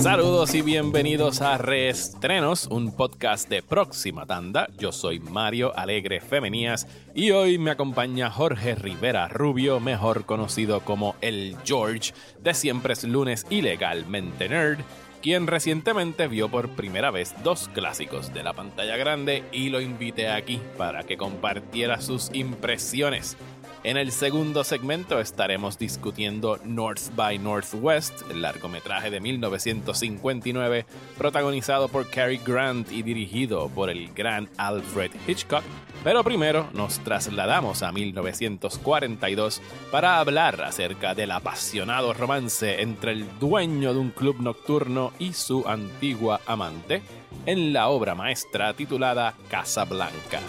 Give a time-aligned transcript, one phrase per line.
[0.00, 4.66] Saludos y bienvenidos a Reestrenos, un podcast de próxima tanda.
[4.78, 11.16] Yo soy Mario Alegre Femenías y hoy me acompaña Jorge Rivera Rubio, mejor conocido como
[11.20, 14.78] el George de Siempre es lunes ilegalmente nerd,
[15.20, 20.30] quien recientemente vio por primera vez dos clásicos de la pantalla grande y lo invité
[20.30, 23.36] aquí para que compartiera sus impresiones.
[23.82, 30.84] En el segundo segmento estaremos discutiendo North by Northwest, el largometraje de 1959
[31.16, 35.62] protagonizado por Cary Grant y dirigido por el gran Alfred Hitchcock.
[36.04, 43.94] Pero primero nos trasladamos a 1942 para hablar acerca del apasionado romance entre el dueño
[43.94, 47.00] de un club nocturno y su antigua amante
[47.46, 50.40] en la obra maestra titulada Casablanca.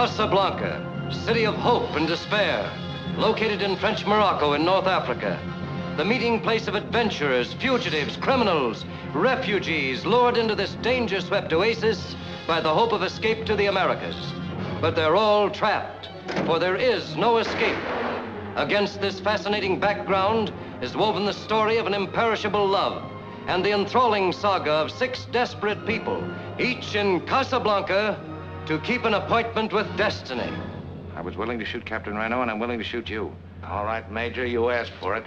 [0.00, 0.80] Casablanca,
[1.26, 2.72] city of hope and despair,
[3.18, 5.38] located in French Morocco in North Africa.
[5.98, 12.62] The meeting place of adventurers, fugitives, criminals, refugees lured into this danger swept oasis by
[12.62, 14.16] the hope of escape to the Americas.
[14.80, 16.08] But they're all trapped,
[16.46, 17.76] for there is no escape.
[18.56, 23.02] Against this fascinating background is woven the story of an imperishable love
[23.48, 26.24] and the enthralling saga of six desperate people,
[26.58, 28.18] each in Casablanca
[28.70, 30.48] to keep an appointment with destiny.
[31.16, 33.34] I was willing to shoot Captain Reno, and I'm willing to shoot you.
[33.64, 35.26] All right, Major, you asked for it.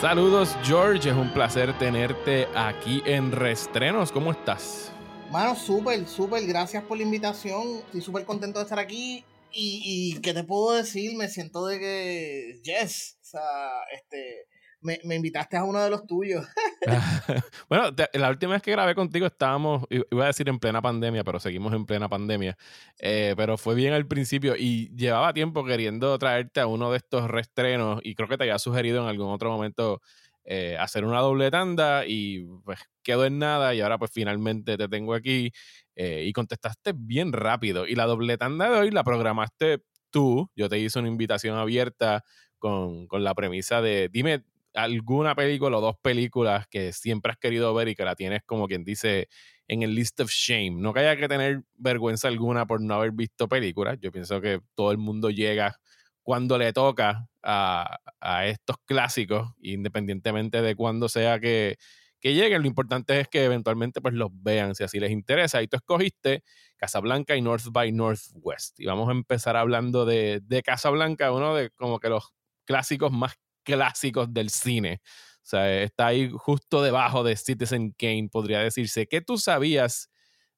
[0.00, 4.10] Saludos George, es un placer tenerte aquí en Restrenos.
[4.10, 4.90] ¿Cómo estás?
[5.30, 7.84] Mano, súper, súper, gracias por la invitación.
[7.86, 9.24] Estoy súper contento de estar aquí.
[9.52, 11.16] Y, y, ¿qué te puedo decir?
[11.16, 14.49] Me siento de que, yes, o sea, este,
[14.80, 16.46] me, me, invitaste a uno de los tuyos.
[17.68, 21.24] bueno, te, la última vez que grabé contigo estábamos, iba a decir en plena pandemia,
[21.24, 22.56] pero seguimos en plena pandemia.
[22.98, 27.28] Eh, pero fue bien al principio y llevaba tiempo queriendo traerte a uno de estos
[27.28, 30.00] restrenos y creo que te había sugerido en algún otro momento
[30.44, 34.88] eh, hacer una doble tanda y pues quedó en nada y ahora pues finalmente te
[34.88, 35.52] tengo aquí
[35.94, 37.86] eh, y contestaste bien rápido.
[37.86, 42.24] Y la doble tanda de hoy la programaste tú, yo te hice una invitación abierta
[42.58, 44.44] con, con la premisa de dime
[44.74, 48.68] alguna película o dos películas que siempre has querido ver y que la tienes como
[48.68, 49.28] quien dice
[49.68, 50.72] en el list of shame.
[50.72, 53.98] No que haya que tener vergüenza alguna por no haber visto películas.
[54.00, 55.76] Yo pienso que todo el mundo llega
[56.22, 61.76] cuando le toca a, a estos clásicos, independientemente de cuándo sea que,
[62.20, 62.62] que lleguen.
[62.62, 65.62] Lo importante es que eventualmente pues los vean si así les interesa.
[65.62, 66.42] Y tú escogiste
[66.76, 68.78] Casablanca y North by Northwest.
[68.80, 72.30] Y vamos a empezar hablando de, de Casablanca, uno de como que los
[72.64, 75.00] clásicos más clásicos del cine.
[75.42, 79.06] O sea, está ahí justo debajo de Citizen Kane, podría decirse.
[79.06, 80.10] ¿Qué tú sabías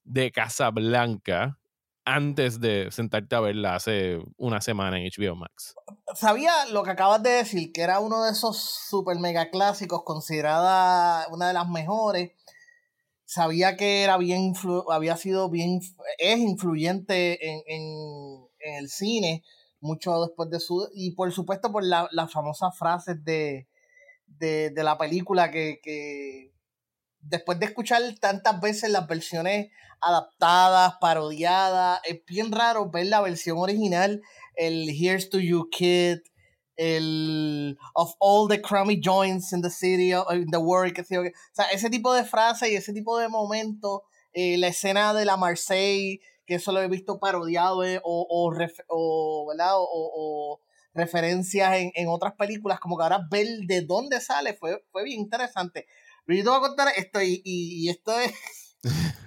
[0.04, 1.58] de Casablanca
[2.04, 5.74] antes de sentarte a verla hace una semana en HBO Max?
[6.14, 11.26] Sabía lo que acabas de decir, que era uno de esos super mega clásicos, considerada
[11.30, 12.32] una de las mejores.
[13.24, 14.52] Sabía que era bien,
[14.90, 15.80] había sido bien,
[16.18, 19.42] es influyente en, en, en el cine
[19.82, 20.88] mucho después de su...
[20.94, 23.68] Y por supuesto por las la famosas frases de,
[24.26, 26.52] de, de, la película que, que
[27.20, 29.68] después de escuchar tantas veces las versiones
[30.00, 34.20] adaptadas, parodiadas, es bien raro ver la versión original,
[34.56, 36.18] el Here's to You Kid,
[36.76, 41.66] el of all the crummy joints in the city, in the world, que, o sea,
[41.72, 44.00] ese tipo de frases y ese tipo de momentos,
[44.32, 48.52] eh, la escena de la Marseille, que eso lo he visto parodiado o, o,
[48.88, 49.72] o, ¿verdad?
[49.74, 50.60] o
[50.94, 55.20] referencias en, en, otras películas, como que ahora ver de dónde sale fue, fue bien
[55.20, 55.86] interesante.
[56.24, 58.32] Pero yo te voy a contar esto y, y, y esto es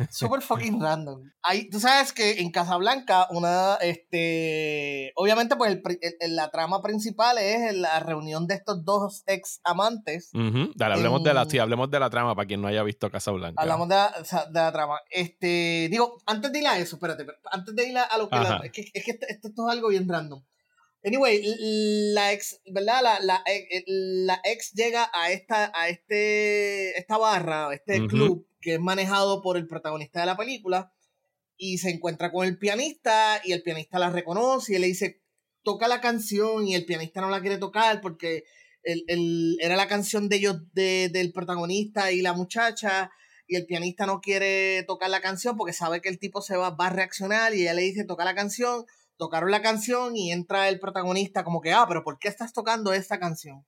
[0.09, 1.21] súper fucking random.
[1.41, 5.83] Hay, tú sabes que en Casablanca, una, este, obviamente pues el,
[6.19, 10.29] el, la trama principal es la reunión de estos dos ex amantes.
[10.33, 10.71] Uh -huh.
[10.75, 13.09] Dale, hablemos, en, de la, sí, hablemos de la trama para quien no haya visto
[13.09, 13.61] Casablanca.
[13.61, 14.13] Hablamos de la,
[14.47, 14.99] de la trama.
[15.09, 18.35] Este, digo, antes de ir a eso, espérate, antes de ir a, lo que...
[18.35, 20.43] La, es que, es que esto, esto es algo bien random.
[21.05, 21.39] Anyway,
[22.13, 23.01] la ex, ¿verdad?
[23.03, 23.43] La, la,
[23.85, 28.09] la, ex llega a esta, a este, esta barra, este uh -huh.
[28.09, 30.91] club, que es manejado por el protagonista de la película,
[31.57, 35.21] y se encuentra con el pianista, y el pianista la reconoce, y él le dice,
[35.61, 38.43] toca la canción, y el pianista no la quiere tocar porque
[38.81, 43.11] el, el, era la canción de ellos, de, del protagonista y la muchacha,
[43.47, 46.71] y el pianista no quiere tocar la canción porque sabe que el tipo se va,
[46.71, 48.85] va a reaccionar, y ella le dice, toca la canción,
[49.17, 52.93] tocaron la canción y entra el protagonista como que, ah, pero ¿por qué estás tocando
[52.93, 53.65] esta canción?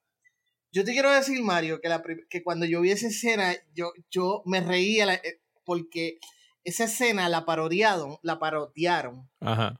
[0.71, 4.43] Yo te quiero decir, Mario, que, la, que cuando yo vi esa escena, yo, yo
[4.45, 5.19] me reía la,
[5.63, 6.19] porque
[6.63, 9.79] esa escena la parodiaron, la parodiaron Ajá.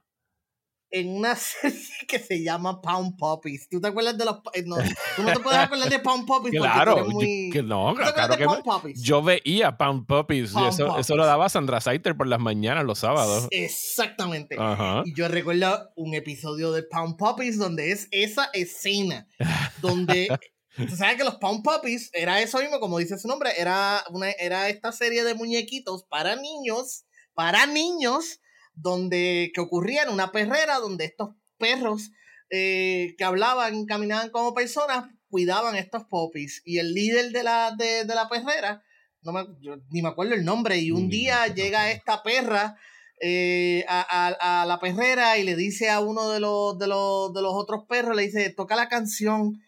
[0.90, 3.68] En una serie que se llama Pound Puppies.
[3.68, 4.76] ¿Tú te acuerdas de los eh, no,
[5.16, 7.62] tú no te puedes acordar de Pound Puppies porque tú Claro, eres muy yo, que
[7.62, 9.02] no, ¿Tú te claro que de me- Pound Puppies?
[9.02, 10.50] yo veía Pound Puppies.
[10.50, 11.08] y Pound eso, eso Puppies.
[11.10, 13.48] lo daba Sandra Saiter por las mañanas, los sábados.
[13.50, 14.56] Exactamente.
[14.58, 15.02] Ajá.
[15.04, 19.26] Y yo recuerdo un episodio de Pound Puppies donde es esa escena
[19.82, 20.28] donde
[20.76, 24.30] tú sabes que los Pound Puppies era eso mismo, como dice su nombre, era una
[24.30, 27.04] era esta serie de muñequitos para niños,
[27.34, 28.40] para niños,
[28.80, 32.10] donde que ocurría en una perrera donde estos perros
[32.50, 38.04] eh, que hablaban, caminaban como personas, cuidaban estos puppies y el líder de la de,
[38.04, 38.82] de la perrera
[39.22, 42.76] no me, yo ni me acuerdo el nombre, y un día llega esta perra
[43.20, 47.34] eh, a, a- a la perrera y le dice a uno de los, de, los,
[47.34, 49.60] de los otros perros, le dice, toca la canción.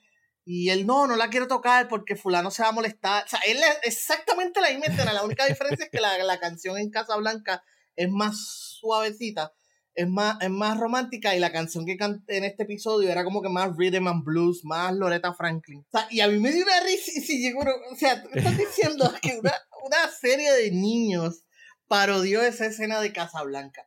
[0.45, 3.25] Y él, no, no la quiero tocar porque fulano se va a molestar.
[3.25, 5.13] O sea, él es exactamente la misma escena.
[5.13, 7.63] La única diferencia es que la, la canción en Casablanca
[7.97, 9.53] es más suavecita,
[9.95, 13.43] es más, es más romántica y la canción que canté en este episodio era como
[13.43, 15.81] que más rhythm and blues, más Loretta Franklin.
[15.81, 18.29] O sea, y a mí me dio una risa y si llegó, o sea, tú
[18.33, 19.55] me estás diciendo que una,
[19.85, 21.43] una serie de niños
[21.89, 23.87] parodió esa escena de Casablanca.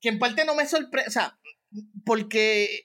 [0.00, 1.38] Que en parte no me sorprende, o sea,
[2.04, 2.82] porque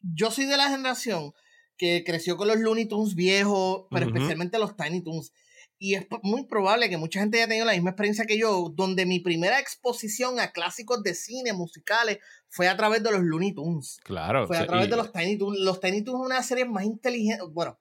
[0.00, 1.32] yo soy de la generación
[1.76, 5.32] que creció con los Looney Tunes viejos, pero especialmente los Tiny Toons.
[5.78, 9.04] Y es muy probable que mucha gente haya tenido la misma experiencia que yo, donde
[9.04, 12.18] mi primera exposición a clásicos de cine musicales
[12.48, 13.98] fue a través de los Looney Tunes.
[14.02, 14.46] Claro.
[14.46, 15.58] Fue a través y- de los Tiny Toons.
[15.58, 17.44] Los Tiny Toons es una serie más inteligente.
[17.50, 17.78] Bueno,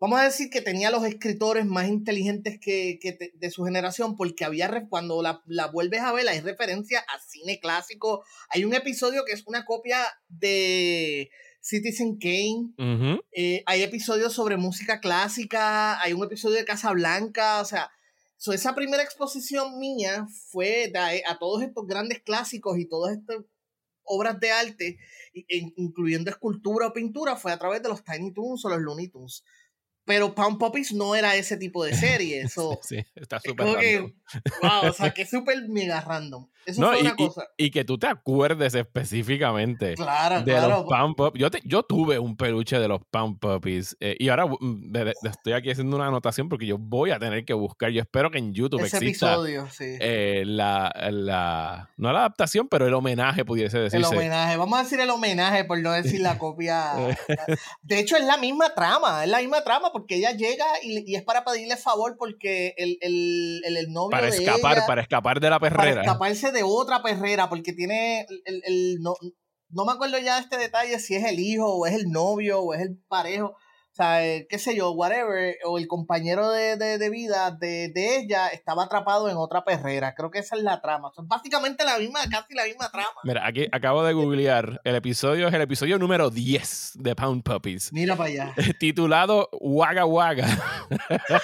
[0.00, 4.16] vamos a decir que tenía los escritores más inteligentes que, que te- de su generación,
[4.16, 8.24] porque había cuando la, la vuelves a ver, hay referencia a cine clásico.
[8.48, 9.98] Hay un episodio que es una copia
[10.28, 11.30] de
[11.66, 12.72] Citizen Kane.
[13.32, 17.90] Eh, hay episodios sobre música clásica, hay un episodio de Casablanca, o sea,
[18.36, 23.38] so esa primera exposición mía fue de a, todos estos grandes clásicos y todas estas
[24.04, 24.98] obras de arte,
[25.48, 29.08] in- incluyendo escultura o pintura, fue a través de los Tiny Toons o los Looney
[29.08, 29.42] Tunes.
[30.06, 32.78] Pero Pound Puppies no era ese tipo de serie, eso...
[32.82, 34.12] Sí, está es súper que, random.
[34.62, 36.46] wow, o sea, que es súper mega random.
[36.64, 37.44] Eso No, fue y, una y- cosa.
[37.56, 40.68] y que tú te acuerdes específicamente Claro, de claro.
[40.68, 41.40] los Pound Puppies.
[41.40, 45.04] Yo, te- yo tuve un peluche de los Pound Puppies eh, y ahora mm, de-
[45.04, 47.90] de- estoy aquí haciendo una anotación porque yo voy a tener que buscar.
[47.90, 49.96] Yo espero que en YouTube Ese exista episodio, sí.
[50.00, 54.06] eh, la, la, no la adaptación, pero el homenaje pudiese El decirse.
[54.16, 56.94] homenaje, vamos a decir el homenaje por no decir la copia.
[57.82, 61.16] De hecho, es la misma trama, es la misma trama porque ella llega y, y
[61.16, 65.00] es para pedirle favor porque el, el, el, el novio para de escapar, ella, para
[65.00, 66.02] escapar de la para perrera.
[66.02, 69.14] escaparse de otra perrera porque tiene el, el- el- no,
[69.70, 72.60] no me acuerdo ya de este detalle si es el hijo o es el novio
[72.60, 73.56] o es el parejo.
[73.96, 77.88] O sea, eh, qué sé yo, whatever, o el compañero de, de, de vida de,
[77.94, 80.14] de ella estaba atrapado en otra perrera.
[80.14, 81.10] Creo que esa es la trama.
[81.16, 83.08] Son básicamente la misma, casi la misma trama.
[83.24, 84.82] Mira, aquí acabo de googlear.
[84.84, 87.90] El episodio es el episodio número 10 de Pound Puppies.
[87.90, 88.54] Mira para allá.
[88.78, 90.46] titulado Wagga Wagga.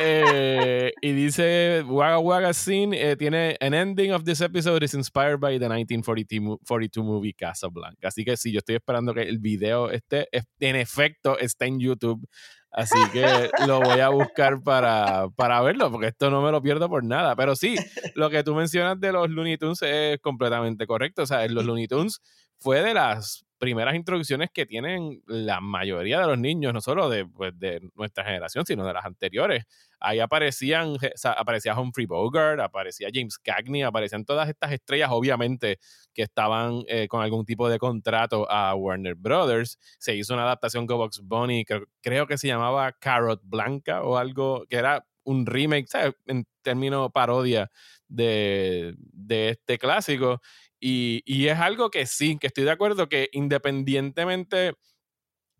[0.00, 5.40] Eh, y dice Wagga Wagga Scene eh, tiene an ending of this episode is inspired
[5.40, 8.08] by the 1942 mo- 42 movie Casablanca.
[8.08, 11.80] Así que sí, yo estoy esperando que el video esté, es- en efecto, está en
[11.80, 12.26] YouTube.
[12.70, 16.88] Así que lo voy a buscar para, para verlo, porque esto no me lo pierdo
[16.88, 17.34] por nada.
[17.34, 17.76] Pero sí,
[18.14, 21.22] lo que tú mencionas de los Looney Tunes es completamente correcto.
[21.22, 22.20] O sea, los Looney Tunes
[22.58, 27.26] fue de las primeras introducciones que tienen la mayoría de los niños, no solo de,
[27.26, 27.52] pues,
[27.94, 29.64] nuestra generación, sino de las anteriores.
[30.00, 30.96] Ahí aparecían,
[31.36, 35.78] aparecía Humphrey Bogart, aparecía James Cagney, aparecían todas estas estrellas, obviamente,
[36.14, 39.78] que estaban eh, con algún tipo de contrato a Warner Brothers.
[39.98, 41.64] Se hizo una adaptación con Box Bunny,
[42.00, 45.88] creo, que se llamaba Carrot Blanca o algo, que era un remake.
[46.26, 47.70] En términos parodia
[48.08, 48.94] de
[49.28, 50.40] este clásico.
[50.80, 54.74] Y, y es algo que sí, que estoy de acuerdo que independientemente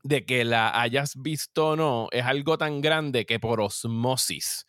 [0.05, 4.65] de que la hayas visto o no, es algo tan grande que por osmosis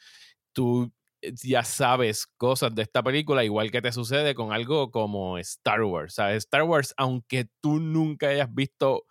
[0.53, 0.91] tú
[1.21, 5.83] eh, ya sabes cosas de esta película, igual que te sucede con algo como Star
[5.83, 6.15] Wars.
[6.15, 6.37] ¿sabes?
[6.45, 9.05] Star Wars, aunque tú nunca hayas visto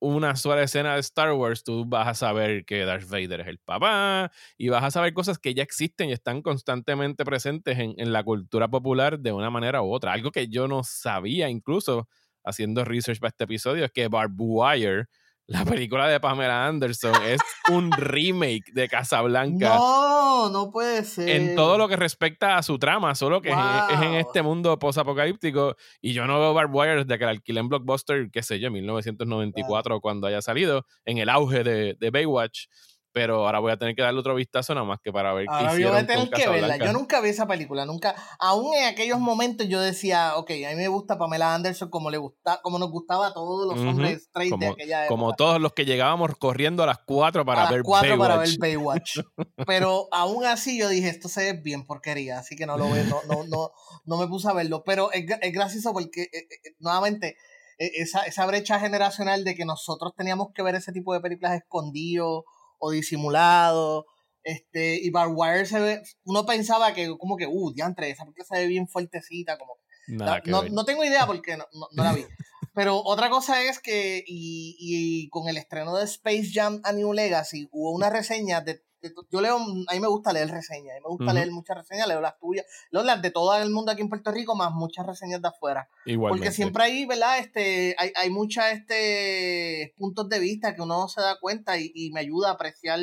[0.00, 3.58] una sola escena de Star Wars, tú vas a saber que Darth Vader es el
[3.58, 8.12] papá y vas a saber cosas que ya existen y están constantemente presentes en, en
[8.12, 10.12] la cultura popular de una manera u otra.
[10.12, 12.08] Algo que yo no sabía incluso
[12.44, 15.06] haciendo research para este episodio es que Barb Wire,
[15.46, 21.28] la película de Pamela Anderson, es un remake de Casablanca No, no puede ser.
[21.28, 23.56] en todo lo que respecta a su trama, solo que es-
[23.90, 25.76] es, en este mundo post-apocalíptico.
[26.00, 28.70] Y yo no veo Barbed Wire desde que la alquilé en Blockbuster, qué sé yo,
[28.70, 32.66] 1994, cuando haya salido, en el auge de, de Baywatch.
[33.14, 35.68] Pero ahora voy a tener que darle otro vistazo nada más que para ver ahora
[35.68, 36.76] qué hicieron voy a tener con que verla.
[36.78, 38.16] Yo nunca vi esa película, nunca.
[38.40, 42.18] Aún en aquellos momentos yo decía, ok, a mí me gusta Pamela Anderson como le
[42.18, 45.08] gusta, como nos gustaba a todos los hombres straight de como, aquella época.
[45.08, 48.36] como todos los que llegábamos corriendo a las 4 para a las ver 4 para
[48.36, 49.20] ver Baywatch.
[49.64, 53.04] Pero aún así yo dije, esto se ve bien porquería, así que no lo veo,
[53.04, 53.70] no, no, no,
[54.06, 54.82] no me puse a verlo.
[54.84, 57.36] Pero es, es gracioso porque, eh, eh, nuevamente,
[57.78, 61.54] eh, esa, esa brecha generacional de que nosotros teníamos que ver ese tipo de películas
[61.54, 62.42] escondidos
[62.84, 64.04] o disimulados.
[64.42, 68.56] Este, y Barwire se ve, uno pensaba que como que, uh, diantre, esa película se
[68.58, 69.72] ve bien fuertecita, como
[70.06, 72.26] Nada no, no- tengo idea porque no, no- no la vi.
[72.74, 77.12] Pero otra cosa es que, y, y con el estreno de Space Jam a New
[77.14, 78.82] Legacy, hubo una reseña de.
[79.30, 82.08] Yo leo, a mí me gusta leer reseñas, a mí me gusta leer muchas reseñas,
[82.08, 85.06] leo las tuyas, leo las de todo el mundo aquí en Puerto Rico, más muchas
[85.06, 85.88] reseñas de afuera.
[86.04, 86.44] Igualmente.
[86.44, 87.38] Porque siempre hay, ¿verdad?
[87.38, 92.10] Este, hay, hay muchos este, puntos de vista que uno se da cuenta y, y
[92.12, 93.00] me ayuda a apreciar.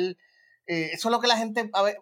[0.66, 1.96] Eh, eso es lo que la gente a ver,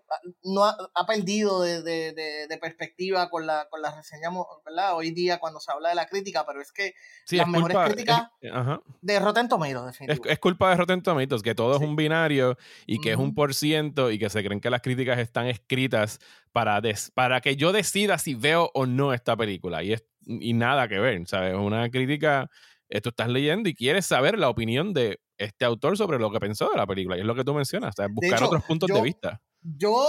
[0.45, 4.29] no ha, ha perdido de, de- de- de perspectiva con la, con la reseña,
[4.65, 4.95] ¿verdad?
[4.97, 7.77] Hoy día cuando se habla de la crítica, pero es que Sí, las es mejores
[7.77, 8.53] culpa, críticas es-
[9.01, 10.33] de Rotten Tomatoes, Es, definitivamente.
[10.33, 11.83] es culpa de Rotten Tomatoes, que todo Sí.
[11.85, 14.83] es un binario y que es un por ciento y que se creen que las
[14.83, 16.19] críticas están escritas
[16.53, 19.83] para, des- para que yo decida si veo o no esta película.
[19.83, 21.55] Y, es, y nada que ver, ¿sabes?
[21.55, 22.51] Una crítica,
[23.01, 26.69] tú estás leyendo y quieres saber la opinión de este autor sobre lo que pensó
[26.71, 27.17] de la película.
[27.17, 28.13] Y es lo que tú mencionas, ¿sabes?
[28.15, 29.41] Buscar hecho, otros puntos de vista.
[29.63, 30.05] Yo,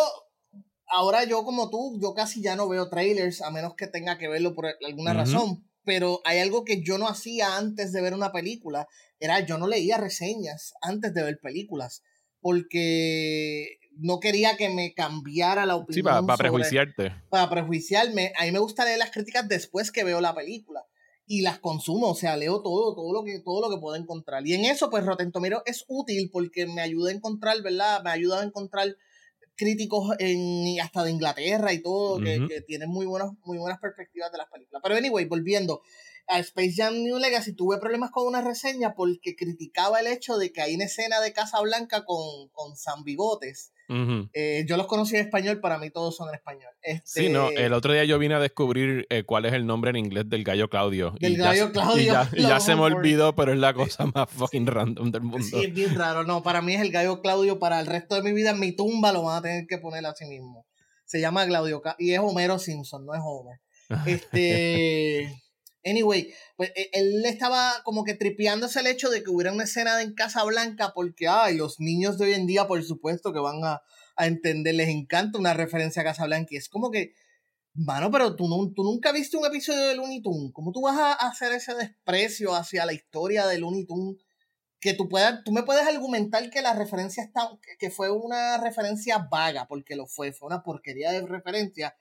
[0.87, 4.27] ahora yo como tú, yo casi ya no veo trailers, a menos que tenga que
[4.27, 5.63] verlo por alguna razón.
[5.83, 8.87] Pero hay algo que yo no hacía antes de ver una película,
[9.19, 12.03] era yo no leía reseñas antes de ver películas,
[12.39, 15.93] porque no quería que me cambiara la opinión.
[15.95, 17.15] Sí, para, para sobre- prejuiciarte.
[17.29, 18.31] para prejuiciarme.
[18.39, 20.83] A mí me gusta leer las críticas después que veo la película
[21.25, 24.45] y las consumo, o sea, leo todo, todo lo que, todo lo que puedo encontrar.
[24.45, 28.03] Y en eso, pues, Rotten Tomatoes es útil porque me ayuda a encontrar, ¿verdad?
[28.03, 28.97] Me ayuda a encontrar
[29.55, 34.31] críticos en, hasta de Inglaterra y todo, que, que tienen muy, buenos, muy buenas perspectivas
[34.31, 34.81] de las películas.
[34.83, 35.81] Pero anyway, volviendo
[36.27, 40.51] a Space Jam New Legacy, tuve problemas con una reseña porque criticaba el hecho de
[40.51, 43.73] que hay una escena de Casa Blanca con, con San Bigotes.
[44.33, 46.71] Eh, yo los conocí en español, para mí todos son en español.
[47.03, 49.89] Sí, no, Este, el otro día yo vine a descubrir eh, cuál es el nombre
[49.91, 51.13] en inglés del gallo Claudio.
[51.19, 53.59] Del y ya gallo se- Claudio, Y ya, y ya se me olvidó, pero es
[53.59, 55.45] la cosa más fucking random del mundo.
[55.45, 56.23] Sí, es bien raro.
[56.23, 57.59] No, para mí es el gallo Claudio.
[57.59, 60.05] Para el resto de mi vida, en mi tumba lo van a tener que poner
[60.05, 60.65] así mismo.
[61.05, 63.59] Se llama Claudio y es Homero Simpson, no es Homer.
[64.07, 65.35] Este.
[65.83, 70.01] Anyway, pues e- él estaba como que tripeándose el hecho de que hubiera una escena
[70.01, 73.63] en Casa Blanca porque, ay, los niños de hoy en día, por supuesto, que van
[73.63, 73.81] a,
[74.17, 76.49] entender, les encanta una referencia a Casa Blanca.
[76.51, 77.13] Y es como que,
[77.73, 80.51] mano, pero tú, no, tú nunca viste un episodio de Looney Tunes.
[80.53, 84.17] ¿Cómo tú vas a hacer ese desprecio hacia la historia de Looney Tunes?
[84.79, 89.27] Que tú, puedas, tú me puedes argumentar que la referencia está, que fue una referencia
[89.31, 91.95] vaga, porque lo fue, fue una porquería de referencia,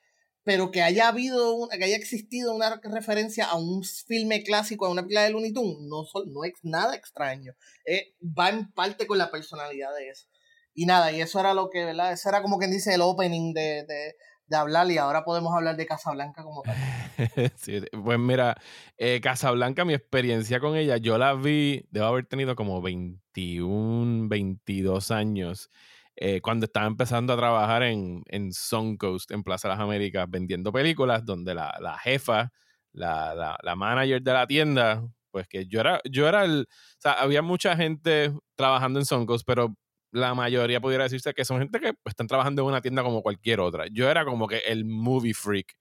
[0.50, 4.90] pero que haya habido, un- que haya existido una referencia a un filme clásico, a
[4.90, 7.52] una película de Looney Tunes, no, no es nada extraño.
[7.87, 10.26] Eh, va en parte con la personalidad de eso.
[10.75, 12.12] Y nada, y eso era lo que, ¿verdad?
[12.12, 14.16] Eso era como quien dice el opening de, de,
[14.49, 16.75] de hablar, y ahora podemos hablar de Casablanca como tal.
[17.57, 18.57] Sí, pues mira,
[18.99, 25.12] eh, Casablanca, mi experiencia con ella, yo la vi, debo haber tenido como 21, 22
[25.12, 25.71] años,
[26.17, 30.73] eh, cuando estaba empezando a trabajar en, en Suncoast, en Plaza de las Américas, vendiendo
[30.73, 32.50] películas, donde la, la jefa,
[32.93, 37.00] la, la, la manager de la tienda, pues que yo era, yo era el, o
[37.00, 39.75] sea, había mucha gente trabajando en Suncoast, pero
[40.12, 43.61] la mayoría pudiera decirse que son gente que están trabajando en una tienda como cualquier
[43.61, 43.87] otra.
[43.93, 45.75] Yo era como que el movie freak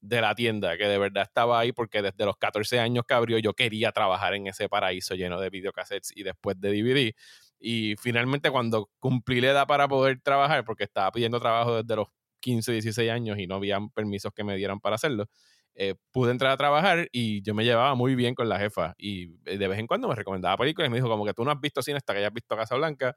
[0.00, 3.38] de la tienda, que de verdad estaba ahí porque desde los 14 años que abrió
[3.38, 7.14] yo quería trabajar en ese paraíso lleno de videocassettes y después de DVD.
[7.58, 12.08] Y finalmente cuando cumplí la edad para poder trabajar, porque estaba pidiendo trabajo desde los
[12.40, 15.26] 15, 16 años y no había permisos que me dieran para hacerlo,
[15.74, 18.94] eh, pude entrar a trabajar y yo me llevaba muy bien con la jefa.
[18.98, 21.44] Y eh, de vez en cuando me recomendaba películas y me dijo como que tú
[21.44, 23.16] no has visto cine hasta que hayas visto Casablanca.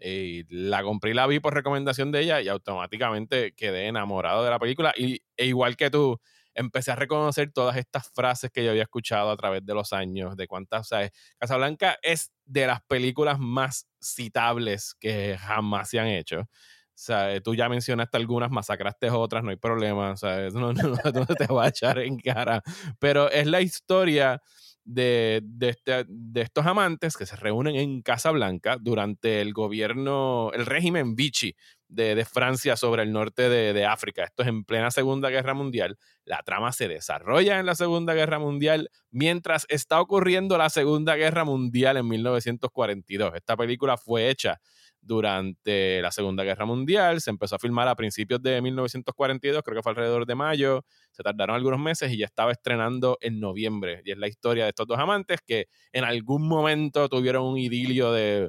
[0.00, 4.50] Eh, la compré y la vi por recomendación de ella y automáticamente quedé enamorado de
[4.50, 4.92] la película.
[4.96, 6.20] Y e igual que tú,
[6.54, 10.36] empecé a reconocer todas estas frases que yo había escuchado a través de los años,
[10.36, 11.08] de cuántas, o sea,
[11.38, 16.40] Casablanca es de las películas más citables que jamás se han hecho.
[16.40, 20.96] O sea, tú ya mencionaste algunas, masacraste otras, no hay problema, o sea, no, no,
[21.12, 22.62] no te voy a echar en cara.
[23.00, 24.40] Pero es la historia
[24.84, 30.66] de, de, este- de estos amantes que se reúnen en Casablanca durante el gobierno, el
[30.66, 31.56] régimen Vichy
[31.94, 34.24] de, Francia sobre el norte de, África.
[34.24, 35.98] Esto es en plena Segunda Guerra Mundial.
[36.24, 41.44] La trama se desarrolla en la Segunda Guerra Mundial mientras está ocurriendo la Segunda Guerra
[41.44, 43.34] Mundial en 1942.
[43.34, 44.60] Esta película fue hecha
[45.04, 49.82] durante la Segunda Guerra Mundial, se empezó a filmar a principios de 1942, creo que
[49.82, 54.00] fue alrededor de mayo, se tardaron algunos meses y ya estaba estrenando en noviembre.
[54.04, 58.12] Y es la historia de estos dos amantes que en algún momento tuvieron un idilio
[58.12, 58.48] de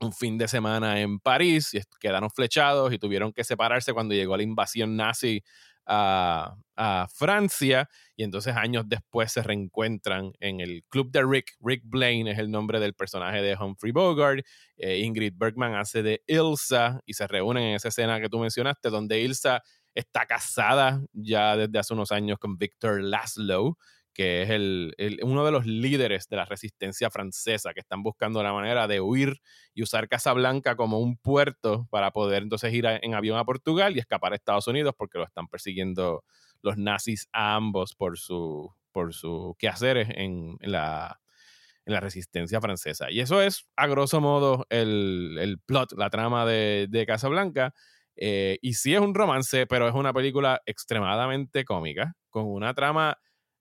[0.00, 4.36] un fin de semana en París y quedaron flechados y tuvieron que separarse cuando llegó
[4.36, 5.42] la invasión nazi
[5.88, 6.56] a,
[7.12, 11.56] Francia y entonces años después se reencuentran en el club de Rick.
[11.60, 14.44] Rick Blaine es el nombre del personaje de Humphrey Bogart.
[14.76, 18.90] Eh, Ingrid Bergman hace de Ilsa y se reúnen en esa escena que tú mencionaste
[18.90, 19.62] donde Ilsa
[19.94, 23.76] está casada ya desde hace unos años con Victor Laszlo
[24.18, 28.52] que es el, uno de los líderes de la resistencia francesa, que están buscando la
[28.52, 29.40] manera de huir
[29.74, 34.00] y usar Casablanca como un puerto para poder entonces ir en avión a Portugal y
[34.00, 36.24] escapar a Estados Unidos porque lo están persiguiendo
[36.62, 41.20] los nazis a ambos por su, por su quehaceres en, la,
[41.86, 43.12] en la resistencia francesa.
[43.12, 47.72] Y eso es, a grosso modo, el, plot, la trama de, de Casablanca.
[48.16, 53.16] Eh, y sí es un romance, pero es una película extremadamente cómica, con una trama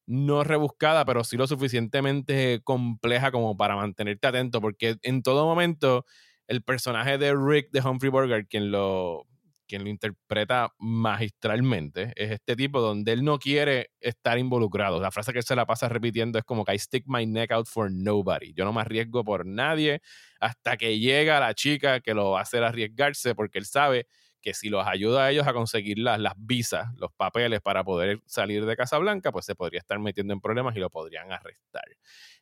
[0.08, 6.06] no rebuscada, pero sí lo suficientemente compleja como para mantenerte atento, porque en todo momento
[6.48, 9.28] el personaje de Rick de Humphrey Burger, quien lo,
[9.68, 15.02] quien lo interpreta magistralmente, es este tipo donde él no quiere estar involucrado.
[15.02, 17.52] La frase que él se la pasa repitiendo es como que I stick my neck
[17.52, 18.54] out for nobody.
[18.54, 20.02] Yo no me arriesgo por nadie
[20.40, 24.08] hasta que llega la chica que lo va a hacer arriesgarse porque él sabe
[24.48, 28.22] que si los ayuda a ellos a conseguir las, las visas, los papeles para poder
[28.28, 31.84] salir de Casablanca, pues se podría estar metiendo en problemas y lo podrían arrestar.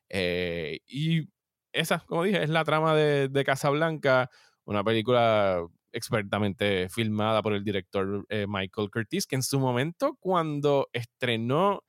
[0.10, 1.28] Eh, y
[1.72, 4.30] esa, como dije, es la trama de, de Casablanca,
[4.66, 10.88] una película expertamente filmada por el director eh, Michael Curtis, que en su momento cuando
[10.94, 11.82] estrenó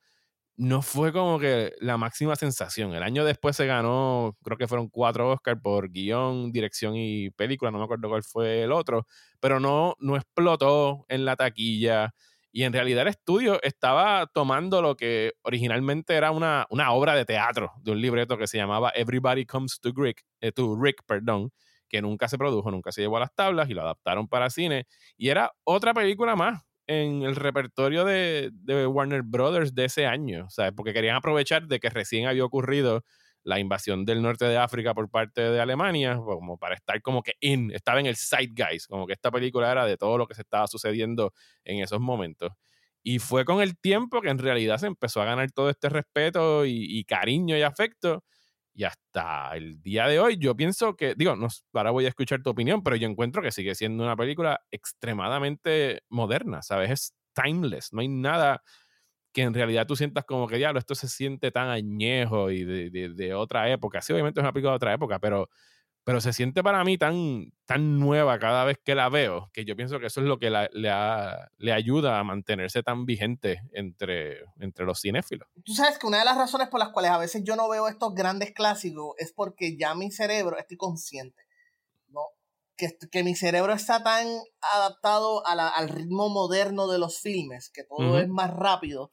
[0.57, 2.93] no fue como que la máxima sensación.
[2.93, 7.69] El año después se ganó, creo que fueron cuatro Oscars por guion, dirección y película,
[7.71, 9.05] no me acuerdo cuál fue el otro,
[9.39, 12.13] pero no, no explotó en la taquilla.
[12.51, 17.25] Y en realidad el estudio estaba tomando lo que originalmente era una, una obra de
[17.25, 21.51] teatro de un libreto que se llamaba Everybody Comes to Rick, eh, to Rick, perdón,
[21.87, 24.87] que nunca se produjo, nunca se llevó a las tablas y lo adaptaron para cine.
[25.17, 28.51] Y era otra película más en el repertorio de,
[28.87, 33.03] Warner Brothers de ese año, sea, porque querían aprovechar de que recién había ocurrido
[33.43, 37.33] la invasión del norte de África por parte de Alemania, como para estar como que
[37.39, 40.41] in, estaba en el zeitgeist, como que esta película era de todo lo que se
[40.41, 42.51] estaba sucediendo en esos momentos.
[43.03, 46.65] Y fue con el tiempo que en realidad se empezó a ganar todo este respeto
[46.65, 48.23] y cariño y afecto
[48.77, 52.43] y hasta el día de hoy, yo pienso que, digo, no, ahora voy a escuchar
[52.43, 56.91] tu opinión, pero yo encuentro que sigue siendo una película extremadamente moderna, ¿sabes?
[56.91, 58.61] Es timeless, no hay nada
[59.33, 63.09] que en realidad tú sientas como que, diablo, esto se siente tan añejo y de,
[63.09, 64.01] de otra época.
[64.01, 65.49] Sí, obviamente es una película de otra época, pero
[66.07, 69.75] pero se siente para mí tan, tan nueva cada vez que la veo, que yo
[69.75, 74.85] pienso que eso es lo que le, le, ayuda a mantenerse tan vigente entre, entre
[74.85, 75.49] los cinéfilos.
[75.65, 77.89] Tú sabes que una de las razones por las cuales a veces yo no veo
[77.89, 81.43] estos grandes clásicos es porque ya mi cerebro, estoy consciente,
[82.07, 82.21] ¿no?
[82.77, 84.29] Que, que mi cerebro está tan
[84.61, 89.11] adaptado al ritmo moderno de los filmes, que todo es más rápido,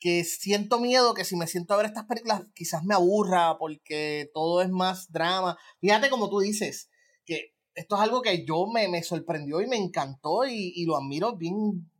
[0.00, 4.30] que siento miedo que si me siento a ver estas películas quizás me aburra porque
[4.32, 5.56] todo es más drama.
[5.80, 6.90] Fíjate como tú dices,
[7.24, 11.36] que esto es algo que yo me, me sorprendió y me encantó y, lo admiro
[11.36, 11.90] bien,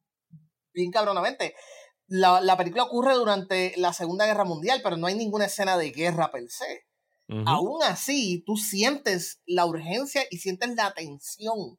[0.72, 1.54] bien cabronamente.
[2.06, 5.90] La, la, película ocurre durante la Segunda Guerra Mundial, pero no hay ninguna escena de
[5.90, 6.86] guerra per se.
[7.44, 11.78] Aún así, tú sientes la urgencia y sientes la tensión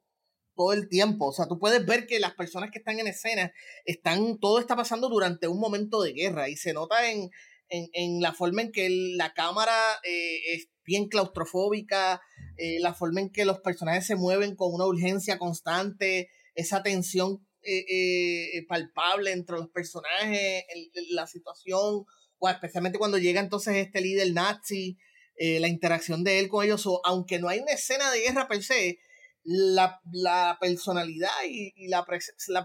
[0.54, 1.26] todo el tiempo.
[1.26, 3.52] O sea, tú puedes ver que las personas que están en escena
[3.84, 7.30] están, todo está pasando durante un momento de guerra y se nota en,
[7.70, 12.20] en, la forma en que la cámara eh, es bien claustrofóbica,
[12.56, 17.46] eh, la forma en que los personajes se mueven con una urgencia constante, esa tensión
[17.62, 20.64] eh, palpable entre los personajes,
[21.10, 22.04] la situación,
[22.38, 24.98] o especialmente cuando llega entonces este líder nazi,
[25.38, 28.62] la interacción de él con ellos, o, aunque no hay una escena de guerra per
[28.62, 28.98] se,
[29.44, 32.04] la, la personalidad y, y la,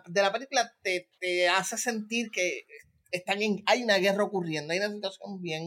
[0.07, 2.65] de la película te, te, hace sentir que
[3.11, 5.63] están en, hay una guerra ocurriendo, hay una situación bien,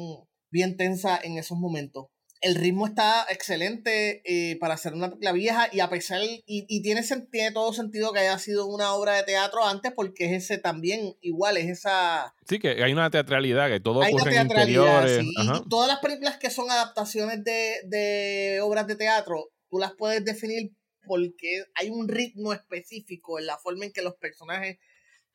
[0.50, 2.06] bien tensa en esos momentos.
[2.40, 6.82] El ritmo está excelente eh, para hacer una película vieja y a pesar, y, y
[6.82, 10.58] tiene, tiene todo sentido que haya sido una obra de teatro antes porque es ese
[10.58, 12.36] también, igual, es esa...
[12.46, 15.24] Sí, que hay una teatralidad, que todo ocurre en interiores.
[15.24, 20.24] y, todas las películas que son adaptaciones de, de obras de teatro, tú las puedes
[20.24, 20.77] definir
[21.08, 24.78] porque hay un ritmo específico en la forma en que los personajes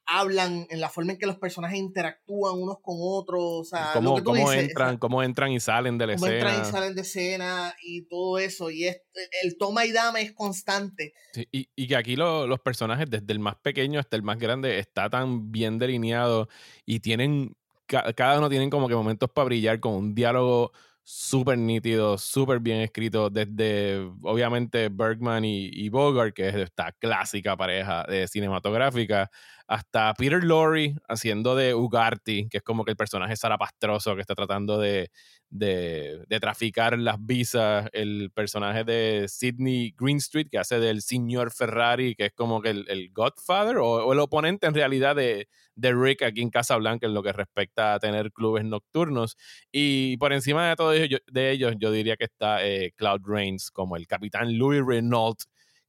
[0.06, 4.52] hablan, en la forma en que los personajes interactúan unos con otros, o sea, cómo,
[4.52, 6.50] entran, cómo entran y salen de la cómo escena.
[6.50, 9.02] entran y salen de escena y todo eso, y es,
[9.44, 11.14] el toma y dame es constante.
[11.52, 15.10] y, y, que aquí los personajes, desde el más pequeño hasta el más grande, está
[15.10, 16.50] tan bien delineado
[16.86, 17.56] y tienen,
[17.88, 20.72] cada uno tienen como que momentos para brillar con un diálogo
[21.04, 27.58] súper nítido, súper bien escrito, desde obviamente Bergman y, y, Bogart, que es esta clásica
[27.58, 29.30] pareja de cinematográfica,
[29.68, 34.36] hasta Peter Lorre haciendo de Ugarte, que es como que el personaje zarapastroso que está
[34.36, 35.10] tratando de,
[35.50, 42.16] de, de, traficar las visas, el personaje de Sidney Greenstreet, que hace del señor Ferrari,
[42.16, 46.24] que es como que el, el Godfather, o, el oponente en realidad de, de Rick
[46.24, 49.38] aquí en Casablanca en lo que respecta a tener clubes nocturnos.
[49.72, 53.96] Y por encima de todo de ellos, yo diría que está eh, Cloud Rains como
[53.96, 55.44] el capitán Louis Renault,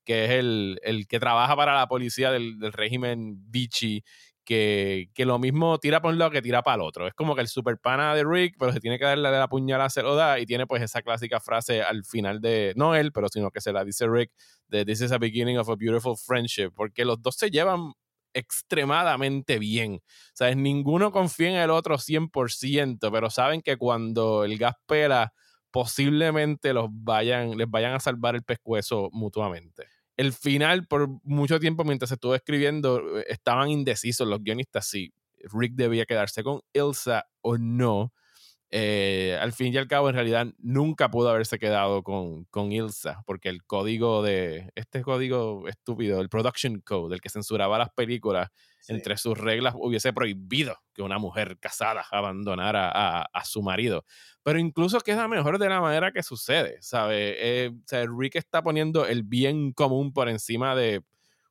[0.04, 4.04] que es el, el que trabaja para la policía del, del régimen Vichy,
[4.44, 7.06] que, que, lo mismo tira por un lado que tira para el otro.
[7.08, 9.90] Es como que el super pana de Rick, pero se tiene que darle la puñalada,
[9.90, 13.28] se lo da y tiene pues esa clásica frase al final de, no él, pero
[13.28, 14.32] sino que se la dice Rick,
[14.68, 17.92] de This is a beginning of a beautiful friendship, porque los dos se llevan
[18.34, 19.94] extremadamente bien.
[19.94, 25.32] O sea, ninguno confía en el otro 100%, pero saben que cuando el gas pela,
[25.70, 31.84] posiblemente los vayan, les vayan a salvar el pescuezo mutuamente el final, por mucho tiempo,
[31.84, 35.12] mientras se estuvo escribiendo, eh, estaban indecisos los guionistas si
[35.52, 38.12] Rick debía quedarse con Elsa o no.
[38.70, 43.22] Eh, al fin y al cabo, en realidad, nunca pudo haberse quedado con, con Ilsa,
[43.26, 48.48] porque el código de, este código estúpido, el production code, el que censuraba las películas,
[48.88, 54.04] entre sus reglas hubiese prohibido que una mujer casada abandonara a, su marido.
[54.42, 57.36] Pero incluso queda mejor de la manera que sucede, ¿sabe?
[57.38, 57.72] Eh,
[58.18, 61.02] Rick está poniendo el bien común por encima de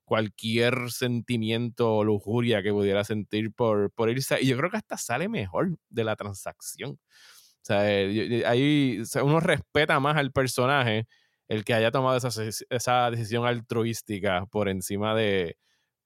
[0.05, 4.41] cualquier sentimiento o lujuria que pudiera sentir por, por irse.
[4.41, 6.99] Y yo creo que hasta sale mejor de la transacción.
[7.69, 11.07] Eh, ahí uno respeta más al personaje
[11.47, 12.29] el que haya tomado esa,
[12.69, 15.57] esa decisión altruística por encima de,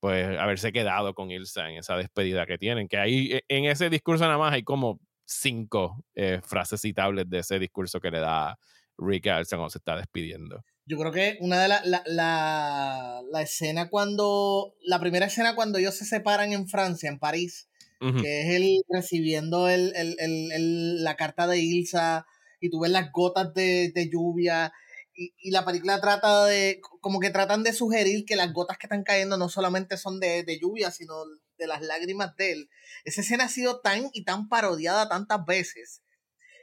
[0.08, 2.88] pues haberse quedado con Ilsa en esa despedida que tienen.
[2.88, 7.40] Que ahí e, en ese discurso nada más hay como cinco eh, frases citables de
[7.40, 8.58] ese discurso que le da
[8.98, 10.64] Rick a Ilsa cuando se está despidiendo.
[10.86, 15.78] Yo creo que una de las, la, la, la, escena cuando, la primera escena cuando
[15.78, 17.68] ellos se separan en Francia, en París,
[18.00, 22.26] que es él recibiendo el, el, el, la carta de Ilsa
[22.62, 24.72] y tú ves las gotas de, de lluvia
[25.18, 29.04] y, la película trata de, como que tratan de sugerir que las gotas que están
[29.04, 31.16] cayendo no solamente son de, lluvia, sino
[31.58, 32.70] de las lágrimas de él.
[33.04, 36.04] Esa escena ha sido tan y tan parodiada tantas veces,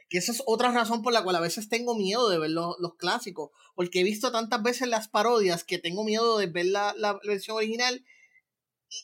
[0.07, 2.77] que esa es otra razón por la cual a veces tengo miedo de ver los,
[2.97, 7.57] clásicos, porque he visto tantas veces las parodias que tengo miedo de ver la, versión
[7.57, 8.05] original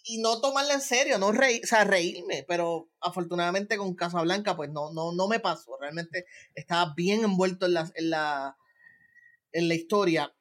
[0.05, 4.69] y, no tomarla en serio, no reír, o sea, reírme, pero afortunadamente con Casablanca pues
[4.69, 8.57] no, no, no me pasó, realmente estaba bien envuelto en la, en la
[9.51, 10.33] en la historia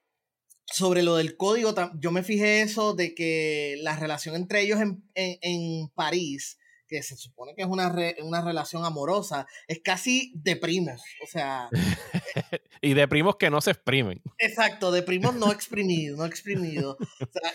[0.73, 5.03] sobre lo del código, yo me fijé eso de que la relación entre ellos en,
[5.15, 7.93] en, París, que se supone que es una,
[8.23, 11.69] una relación amorosa, es casi de primos, o sea...
[12.81, 14.23] y de primos que no se exprimen.
[14.39, 16.97] Exacto, de primos no exprimidos, no exprimidos.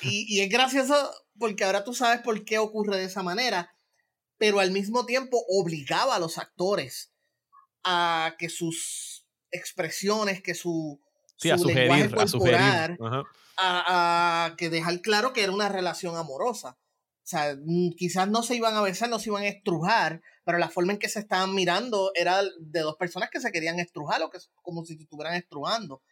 [0.01, 3.73] y, y es gracioso porque ahora tú sabes por qué ocurre de esa manera,
[4.37, 7.13] pero al mismo tiempo obligaba a los actores
[7.85, 11.01] a que sus expresiones, que su
[11.37, 12.97] Sí, a sugerir, a sugerir.
[13.57, 16.77] A, que dejar claro que era una relación amorosa.
[17.25, 17.57] O sea,
[17.97, 20.99] quizás no se iban a besar, no se iban a estrujar, pero la forma en
[20.99, 24.85] que se estaban mirando era de dos personas que se querían estrujar o que como
[24.85, 26.03] si estuvieran estrujando.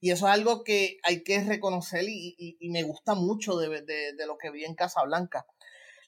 [0.00, 4.36] Y eso es algo que hay que reconocer y, me gusta mucho de, de, lo
[4.36, 5.46] que vi en Casablanca.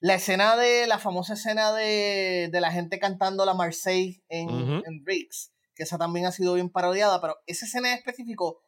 [0.00, 5.53] La escena de, la famosa escena de, la gente cantando la Marseille en, en Briggs,
[5.74, 8.60] que esa también ha sido bien parodiada, pero esa escena en específico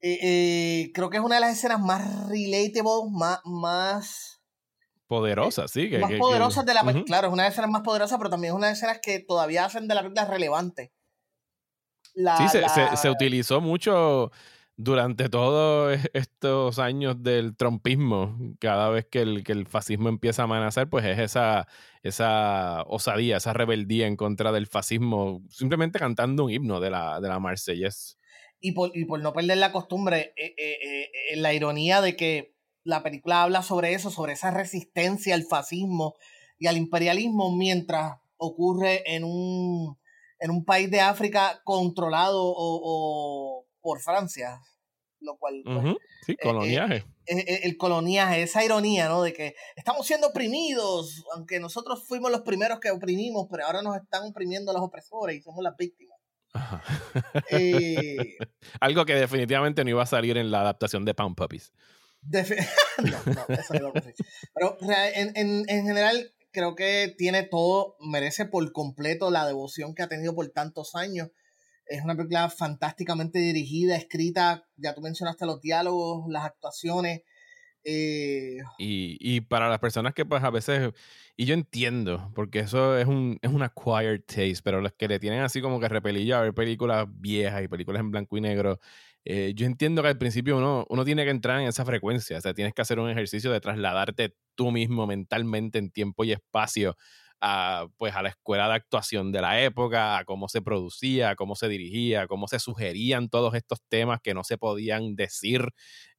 [0.00, 3.40] eh, eh, creo que es una de las escenas más relatable, más...
[3.44, 4.40] más
[5.06, 5.90] poderosas, sí.
[6.00, 7.04] más poderosas de la película.
[7.04, 9.00] Claro, es una de las escenas más poderosas, pero también es una de las escenas
[9.02, 10.92] que todavía hacen de la película relevante.
[12.14, 14.32] sí, se, se, se, utilizó mucho
[14.76, 20.44] durante todos estos años del trompismo, cada vez que el, que el fascismo empieza a
[20.46, 21.68] amenazar, pues es esa,
[22.02, 27.28] esa osadía, esa rebeldía en contra del fascismo, simplemente cantando un himno de la, de
[27.28, 28.18] la Marsellés.
[28.60, 32.54] Y por, y por no perder la costumbre, eh, eh, eh, la ironía de que
[32.84, 36.14] la película habla sobre eso, sobre esa resistencia al fascismo
[36.58, 39.96] y al imperialismo, mientras ocurre en un,
[40.38, 44.60] en un país de África controlado o por Francia.
[45.22, 45.62] Lo cual...
[45.64, 47.04] Pues, sí, coloniaje.
[47.26, 49.22] el coloniaje, esa ironía, ¿no?
[49.22, 53.96] De que estamos siendo oprimidos, aunque nosotros fuimos los primeros que oprimimos, pero ahora nos
[53.96, 56.18] están oprimiendo los opresores y somos las víctimas.
[58.80, 61.72] Algo que definitivamente no iba a salir en la adaptación de Pound Puppies.
[63.02, 63.92] no, no, eso no
[64.54, 64.76] Pero
[65.14, 70.08] en, en, en general, creo que tiene todo, merece por completo la devoción que ha
[70.08, 71.30] tenido por tantos años.
[71.92, 77.20] Es una película fantásticamente dirigida, escrita, ya tú mencionaste los diálogos, las actuaciones.
[77.84, 80.92] Eh, y, y, para las personas que pues a veces,
[81.36, 85.18] y yo entiendo, porque eso es un, es un acquired taste, pero los que le
[85.18, 88.80] tienen así como que repelilla a ver películas viejas y películas en blanco y negro,
[89.24, 92.40] eh, yo entiendo que al principio uno, uno tiene que entrar en esa frecuencia, o
[92.40, 96.96] sea, tienes que hacer un ejercicio de trasladarte tú mismo mentalmente en tiempo y espacio
[97.44, 101.36] a, pues, a la escuela de actuación de la época, a cómo se producía, a
[101.36, 105.66] cómo se dirigía, a cómo se sugerían todos estos temas que no se podían decir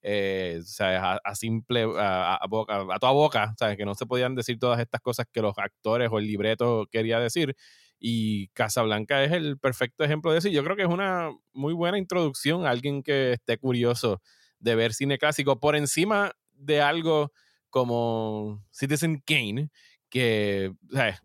[0.02, 3.78] eh, A, simple, a, a, boca, a toda boca, ¿sabes?
[3.78, 7.22] que no se podían decir todas estas cosas que los actores o el libreto quería
[7.22, 7.56] decir.
[8.00, 10.50] Y Casablanca es el perfecto ejemplo de eso.
[10.50, 14.22] yo creo que es una muy buena introducción a alguien que esté curioso
[14.60, 17.32] de ver cine clásico por encima de algo
[17.70, 19.72] como Citizen Kane,
[20.14, 20.72] que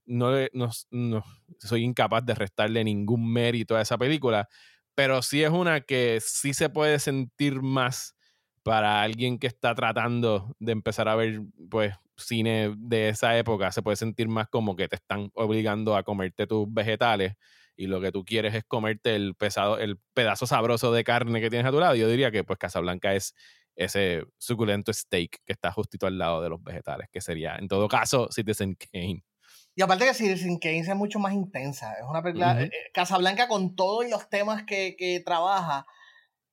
[0.07, 1.23] No, no,
[1.59, 4.49] soy incapaz de restarle ningún mérito a esa película,
[4.95, 8.17] pero sí es una que sí se puede sentir más
[8.63, 13.83] para alguien que está tratando de empezar a ver pues cine de esa época se
[13.83, 17.35] puede sentir más como que te están obligando a comerte tus vegetales
[17.77, 21.51] y lo que tú quieres es comerte el pesado, el pedazo sabroso de carne que
[21.51, 21.95] tienes a tu lado.
[21.95, 23.35] Yo diría que pues Casablanca es
[23.79, 27.89] ese suculento steak que está justito al lado de los vegetales, que sería en todo
[27.89, 29.25] caso Citizen Kane.
[29.75, 31.95] Y aparte que Citizen Kane es mucho más intensa.
[31.95, 32.59] Es una película.
[32.61, 35.87] Uh Casablanca con todos los temas que, que trabaja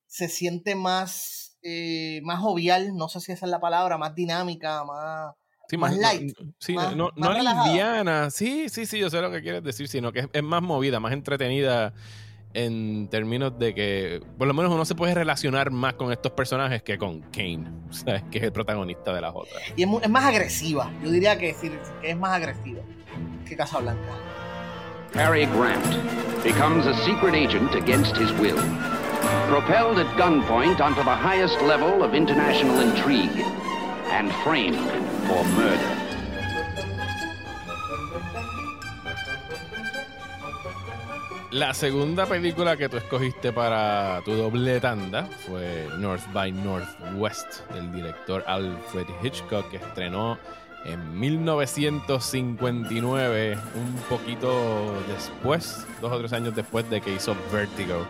[0.06, 4.84] se siente más, eh, más jovial, no sé si esa es la palabra, más dinámica,
[4.84, 5.34] más
[5.68, 6.32] Sí, más, light.
[6.60, 8.30] sí, no, no liviana.
[8.30, 11.14] Sí, sí, sí, yo sé lo que quieres decir, sino que es, más movida, más
[11.14, 11.94] entretenida
[12.56, 16.82] en términos de que por lo menos uno se puede relacionar más con estos personajes
[16.82, 18.24] que con Kane, ¿sabes?
[18.32, 19.62] que es el protagonista de las otras.
[19.76, 21.56] Y es, más agresiva, yo diría que,
[22.02, 22.82] que es más agresiva
[23.46, 24.02] que Casablanca.
[25.14, 25.86] Harry Grant
[26.44, 28.58] becomes a secret agent against his will,
[29.48, 33.46] propelled at gunpoint onto the highest level of international intrigue
[34.12, 34.76] and framed
[35.28, 36.05] for murder.
[41.56, 47.94] La segunda película que tú escogiste para tu doble tanda fue North by Northwest del
[47.94, 50.38] director Alfred Hitchcock que estrenó
[50.84, 58.06] en 1959, un poquito después, dos o tres años después de que hizo Vertigo.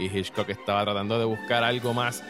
[0.00, 2.24] Y Hitchcock estaba tratando de buscar algo más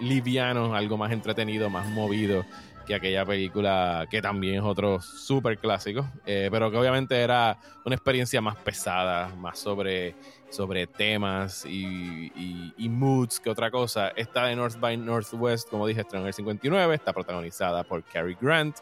[0.00, 2.46] liviano, algo más entretenido, más movido
[2.86, 7.96] que aquella película que también es otro súper clásico, eh, pero que obviamente era una
[7.96, 10.14] experiencia más pesada, más sobre,
[10.48, 12.30] sobre temas y,
[12.88, 14.08] moods que otra cosa.
[14.16, 18.36] Esta de North by Northwest, como dije, estrenó en el 59, está protagonizada por Cary
[18.40, 18.76] Grant,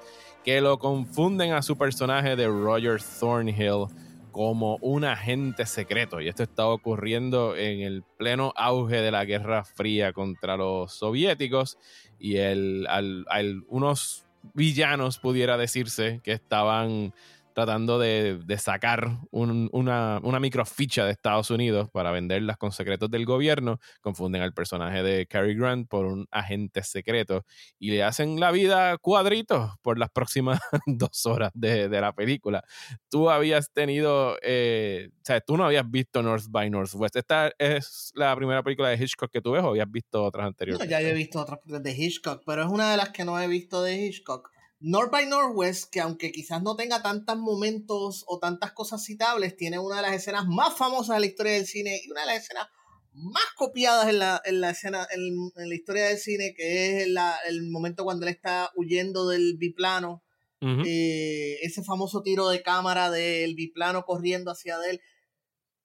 [0.45, 3.87] que lo confunden a su personaje de Roger Thornhill
[4.35, 6.21] como un agente secreto.
[6.21, 11.79] Y esto está ocurriendo en el pleno auge de la Guerra Fría contra los soviéticos
[12.25, 17.13] y el, al, unos villanos, pudiera decirse, que estaban
[17.55, 23.79] tratando de, sacar una, una, microficha de Estados Unidos para venderlas con secretos del gobierno,
[24.01, 27.45] confunden al personaje de Cary Grant por un agente secreto
[27.79, 32.65] y le hacen la vida cuadritos por las próximas dos horas de, la película.
[33.09, 37.15] Tú habías tenido, eh, o sea, tú no habías visto North by Northwest.
[37.15, 40.85] ¿Esta es la primera película de Hitchcock que tú ves o habías visto otras anteriores?
[40.85, 43.47] No, ya he visto otras de Hitchcock, pero es una de las que no he
[43.47, 44.54] visto de Hitchcock
[44.87, 49.79] North by Northwest, que aunque quizás no tenga tantos momentos o tantas cosas citables, tiene
[49.79, 52.43] una de las escenas más famosas de la historia del cine y una de las
[52.43, 52.69] escenas
[53.15, 57.09] más copiadas en la, en la escena, en, la historia del cine, que es
[57.47, 60.23] el momento cuando él está huyendo del biplano.
[60.61, 65.01] Eh, ese famoso tiro de cámara del biplano corriendo hacia él.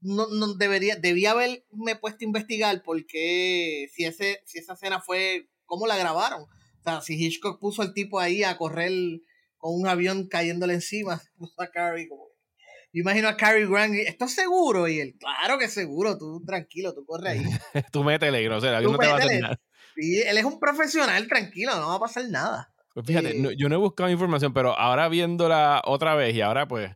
[0.01, 5.49] No, no debería, debía haberme puesto a investigar porque si, ese, si esa escena fue,
[5.65, 6.47] cómo la grabaron
[6.79, 8.91] o sea, si Hitchcock puso al tipo ahí a correr
[9.57, 12.27] con un avión cayéndole encima, puso a Cary como...
[12.91, 14.87] Yo imagino a Cary Grant, ¿estás seguro?
[14.87, 17.43] Y él, claro que seguro, tú tranquilo, tú corre ahí.
[17.91, 19.61] tú métele, grosero, el avión no te va a hacer nada.
[19.95, 22.73] Sí, él es un profesional, tranquilo, no va a pasar nada.
[22.95, 26.91] Pues fíjate, yo no he buscado información, pero ahora viéndola otra vez y ahora pues,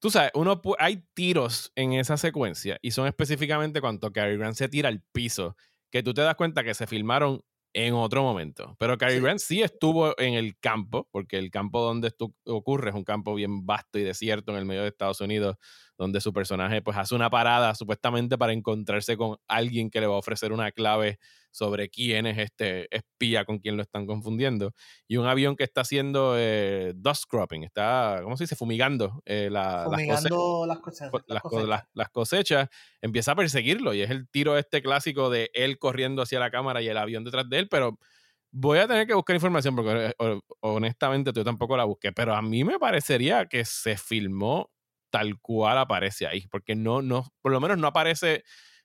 [0.00, 4.68] tú sabes, uno hay tiros en esa secuencia y son específicamente cuando Cary Grant se
[4.68, 5.56] tira al piso,
[5.90, 7.42] que tú te das cuenta que se filmaron
[7.74, 8.76] en otro momento.
[8.78, 12.96] Pero Cary Grant sí estuvo en el campo, porque el campo donde esto ocurre es
[12.96, 15.56] un campo bien vasto y desierto en el medio de Estados Unidos,
[16.02, 20.16] donde su personaje pues hace una parada supuestamente para encontrarse con alguien que le va
[20.16, 21.20] a ofrecer una clave
[21.52, 24.72] sobre quién es este espía con quien lo están confundiendo.
[25.06, 28.56] Y un avión que está haciendo eh, dust cropping, está, ¿cómo se dice?
[28.56, 31.84] Fumigando, eh, la, Fumigando las, cosechas, las, cosechas.
[31.94, 32.68] Las, cosechas,
[33.00, 36.82] empieza a perseguirlo y es el tiro este clásico de él corriendo hacia la cámara
[36.82, 37.96] y el avión detrás de él, pero
[38.50, 42.42] voy a tener que buscar información porque eh, honestamente yo tampoco la busqué, pero a
[42.42, 44.72] mí me parecería que se filmó
[45.12, 48.42] tal cual aparece ahí, porque no, no, por lo menos no aparece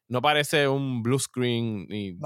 [0.10, 2.18] no parece un blue screen ni,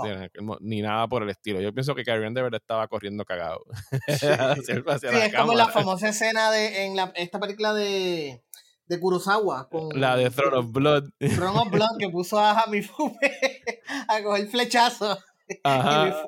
[0.60, 1.62] ni, nada por el estilo.
[1.62, 3.64] Yo pienso que Carrie de verdad estaba corriendo cagado.
[4.08, 4.28] Sí,
[5.14, 8.44] es como la famosa escena de en la, esta película de,
[8.86, 9.68] de Kurosawa.
[9.70, 11.10] Con, la de Throne of Blood.
[11.20, 13.18] Throne of Blood, que puso a Mifume
[14.08, 15.18] a coger flechazo.
[15.64, 16.28] Ajá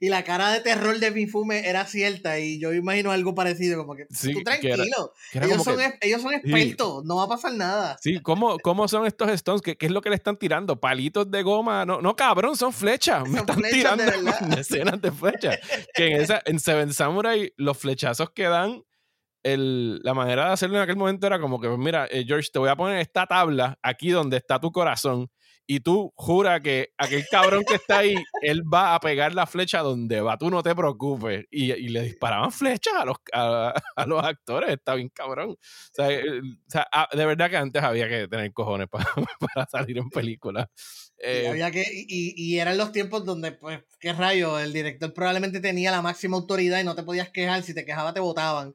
[0.00, 3.94] y la cara de terror de Mifume era cierta y yo imagino algo parecido, como
[3.94, 7.96] que tú tranquilo, ellos, son, ellos, son, expertos, no va a pasar nada.
[8.00, 9.62] Sí, ¿cómo, cómo son estos Stones?
[9.62, 10.80] ¿Qué, ¿Qué, es lo que le están tirando?
[10.80, 11.84] ¿Palitos de goma?
[11.84, 13.28] No, no cabrón, son flechas.
[13.28, 14.04] Me están tirando
[14.56, 15.58] escenas de flechas.
[15.94, 18.82] que en, esa, en Seven Samurai los flechazos que dan
[19.42, 22.48] el, la manera de hacerlo en aquel momento era como que, pues mira, eh, George,
[22.52, 25.30] te voy a poner esta tabla aquí donde está tu corazón
[25.66, 29.80] y tú jura que aquel cabrón que está ahí, él va a pegar la flecha
[29.80, 31.46] donde va, tú no te preocupes.
[31.50, 35.50] Y, y le disparaban flechas a los, a, los actores, está bien cabrón.
[35.50, 35.56] O
[35.92, 36.40] sea, eh,
[36.92, 39.06] ah, de verdad que antes había que tener cojones para,
[39.54, 40.70] para salir en película.
[41.18, 45.60] Eh, había que, y, y, eran los tiempos donde, pues, qué rayo, el director probablemente
[45.60, 48.74] tenía la máxima autoridad y no te podías quejar, si te quejabas te votaban.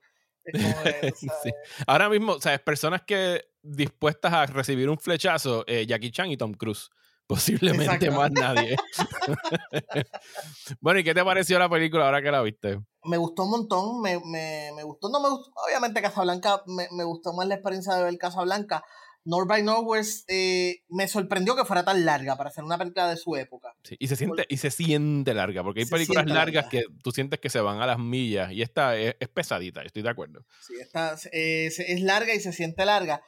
[1.87, 2.59] Ahora mismo, ¿sabes?
[2.59, 6.89] Personas que dispuestas a recibir un flechazo, eh, Jackie Chan y Tom Cruise.
[7.29, 8.75] Posiblemente más nadie.
[10.81, 12.81] bueno, ¿y qué te pareció la película ahora que la viste?
[13.03, 17.03] Me gustó un montón, me, me, me gustó, no me gustó, obviamente Casablanca, me, me
[17.03, 18.83] gustó más la experiencia de ver Casablanca,
[19.25, 23.17] North by Northwest eh, me sorprendió que fuera tan larga para ser una película de
[23.17, 23.75] su época.
[23.97, 27.49] y se siente, y se siente larga, porque hay películas largas que tú sientes que
[27.49, 30.45] se van a las millas y esta es, pesadita, estoy de acuerdo.
[30.65, 33.21] Sí, esta es, larga y se siente larga.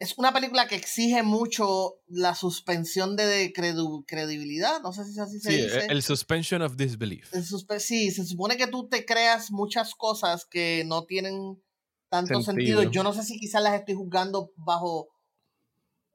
[0.00, 3.52] Es una película que exige mucho la suspensión de
[4.06, 5.86] credibilidad, no sé si así se dice.
[5.88, 7.30] El suspension of disbelief.
[7.78, 11.60] sí, se supone que tú te creas muchas cosas que no tienen
[12.08, 12.82] tanto sentido.
[12.84, 15.08] Yo no sé si quizás las estoy juzgando bajo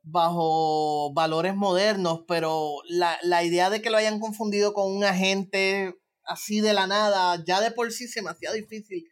[0.03, 5.95] bajo valores modernos, pero la, la, idea de que lo hayan confundido con un agente
[6.25, 9.05] así de la nada, ya de por sí se me hacía difícil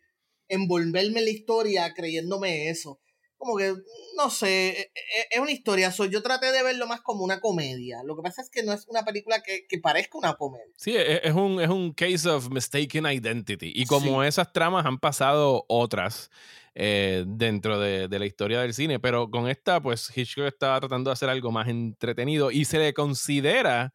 [0.49, 2.99] envolverme en la historia creyéndome eso.
[3.37, 3.73] Como que,
[4.17, 5.91] no sé, e, e, es una historia.
[6.11, 8.03] yo traté de verlo más como una comedia.
[8.03, 10.71] Lo que pasa es que no es una película que, que parezca una comedia.
[10.75, 13.71] Sí, e, es un, es un case of mistaken identity.
[13.73, 16.29] Y como esas tramas han pasado otras.
[16.73, 18.99] Eh, dentro de, la historia del cine.
[18.99, 22.93] Pero con esta, pues Hitchcock estaba tratando de hacer algo más entretenido y se le
[22.93, 23.93] considera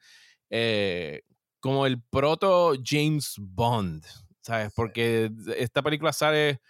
[0.51, 1.23] eh,
[1.61, 4.05] como el proto James Bond,
[4.43, 4.73] ¿sabes?
[4.77, 6.61] Porque esta película sale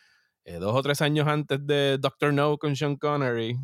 [0.44, 3.56] eh, dos o tres años antes de Doctor No con Sean Connery.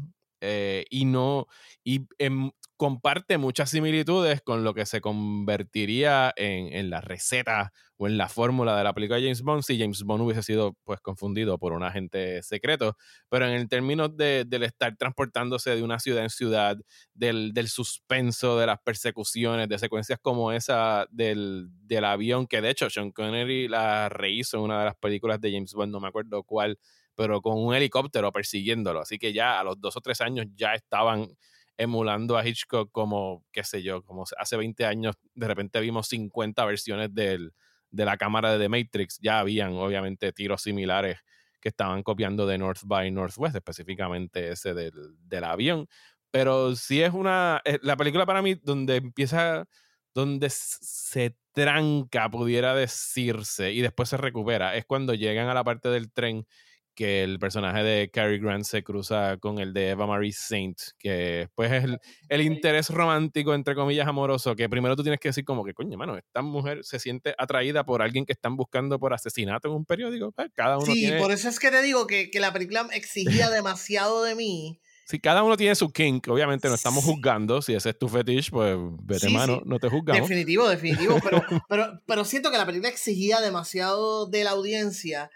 [0.91, 1.47] Y no,
[1.85, 8.09] y em, comparte muchas similitudes con lo que se convertiría en, en la receta o
[8.09, 11.01] en la fórmula de la película de James Bond si James Bond hubiese sido pues
[11.01, 12.97] confundido por un agente secreto.
[13.29, 16.77] Pero en el término de, del estar transportándose de una ciudad en ciudad,
[17.15, 22.71] del, del, suspenso, de las persecuciones, de secuencias como esa del, del avión, que de
[22.71, 26.09] hecho Sean Connery la rehizo en una de las películas de James Bond, no me
[26.09, 26.79] acuerdo cuál,
[27.15, 29.01] pero con un helicóptero persiguiéndolo.
[29.01, 31.29] Así que ya a los dos o tres años ya estaban
[31.77, 36.65] emulando a Hitchcock como, qué sé yo, como hace 20 años de repente vimos 50
[36.65, 37.53] versiones del,
[37.91, 41.19] de la cámara de The Matrix, ya habían obviamente tiros similares
[41.61, 44.93] que estaban copiando de North by Northwest, específicamente ese del,
[45.29, 45.87] del avión.
[46.31, 49.67] Pero sí es una, eh, la película para mí donde empieza,
[50.15, 55.89] donde se tranca, pudiera decirse, y después se recupera, es cuando llegan a la parte
[55.91, 56.47] del tren
[56.95, 61.49] que el personaje de Cary Grant se cruza con el de Eva Marie Saint, que
[61.55, 61.85] pues es
[62.29, 65.97] el, interés romántico, entre comillas, amoroso, que primero tú tienes que decir como que, coño,
[65.97, 69.85] mano, esta mujer se siente atraída por alguien que están buscando por asesinato en un
[69.85, 70.33] periódico.
[70.33, 73.51] Pues, cada uno sí, por eso es que te digo que, que la película exigía
[73.51, 74.81] demasiado de mí.
[75.13, 77.61] Si cada uno tiene su kink, obviamente no estamos juzgando.
[77.61, 80.29] Si ese es tu fetish, pues vete mano, no te juzgamos.
[80.29, 81.19] Definitivo, definitivo.
[81.23, 85.31] Pero, pero, pero siento que la película exigía demasiado de la audiencia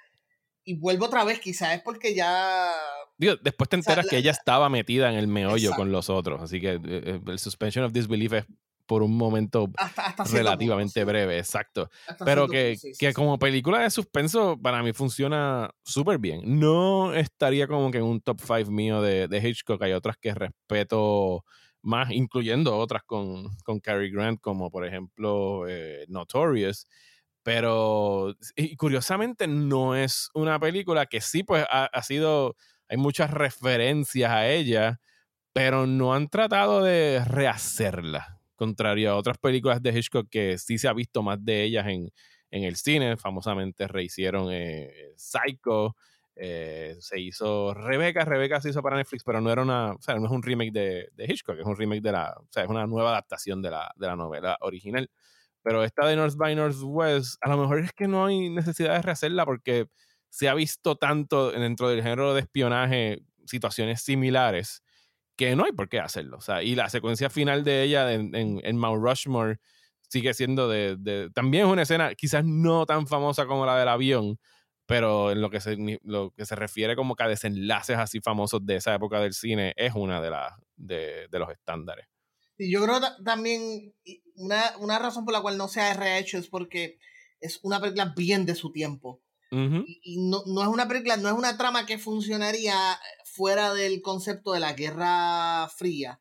[0.66, 2.70] y vuelvo otra vez, quizás es porque ya...
[3.16, 6.60] Digo, después te enteras que ella estaba metida en el meollo con los otros, así
[6.60, 8.44] que eh, eh, el suspension of disbelief es
[8.84, 11.12] por un momento Hasta, hasta cierto relativamente punto, sí.
[11.12, 11.88] breve, exacto.
[12.06, 16.18] Hasta Pero que, punto, sí, sí, que como película de suspenso para mí funciona súper
[16.18, 16.42] bien.
[16.44, 19.82] No estaría como que en un top 5 mío de, de Hitchcock.
[19.82, 21.44] Hay otras que respeto
[21.82, 26.86] más, incluyendo otras con, con Cary Grant, como por ejemplo eh, Notorious.
[27.46, 32.56] Pero y curiosamente no es una película que sí, pues ha, sido,
[32.88, 34.98] hay muchas referencias a ella,
[35.52, 40.88] pero no han tratado de rehacerla, contrario a otras películas de Hitchcock que sí se
[40.88, 42.10] ha visto más de ellas en,
[42.50, 45.94] en el cine, famosamente rehicieron eh, Psycho,
[46.34, 50.16] eh, se hizo Rebeca, Rebeca se hizo para Netflix, pero no era una, o sea,
[50.16, 52.68] no es un remake de, de Hitchcock, es un remake de la, o sea, es
[52.68, 55.08] una nueva adaptación de la, de la novela original.
[55.66, 59.02] Pero esta de North by Northwest, a lo mejor es que no hay necesidad de
[59.02, 59.88] rehacerla porque
[60.28, 64.84] se ha visto tanto dentro del género de espionaje situaciones similares
[65.36, 66.36] que no hay por qué hacerlo.
[66.36, 69.58] O sea, y la secuencia final de ella en, en, en Mount Rushmore
[70.08, 73.88] sigue siendo de, de, También es una escena quizás no tan famosa como la del
[73.88, 74.38] avión,
[74.86, 78.64] pero en lo que se, lo que se refiere como que a desenlaces así famosos
[78.64, 82.06] de esa época del cine, es una de, las de, de los estándares.
[82.58, 83.94] Y yo creo ta- también
[84.36, 86.98] una, una razón por la cual no se ha rehecho es porque
[87.40, 89.22] es una película bien de su tiempo.
[89.86, 94.02] Y, y no, no es una película, no es una trama que funcionaría fuera del
[94.02, 96.20] concepto de la Guerra Fría.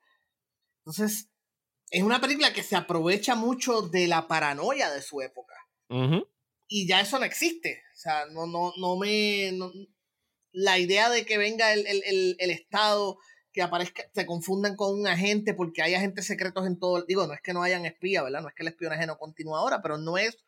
[0.79, 1.29] Entonces,
[1.89, 5.55] es una película que se aprovecha mucho de la paranoia de su época.
[6.67, 7.81] Y ya eso no existe.
[7.93, 9.51] O sea, no, no, no me.
[9.53, 9.71] no-
[10.51, 13.17] la idea de que venga el, el, el, el Estado,
[13.55, 17.01] que aparezca, se confundan con un agente porque hay agentes secretos en todo.
[17.03, 18.41] Digo, no es que no hayan espías, ¿verdad?
[18.41, 20.43] No es que el espionaje no continúe ahora, pero no es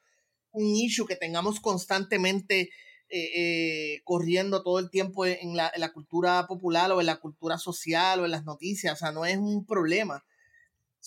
[0.51, 2.69] un issue que tengamos constantemente
[3.07, 8.19] eh, eh, corriendo todo el tiempo en la, cultura popular o en la cultura social
[8.19, 8.91] o en las noticias.
[8.91, 10.25] O sea, no es un problema.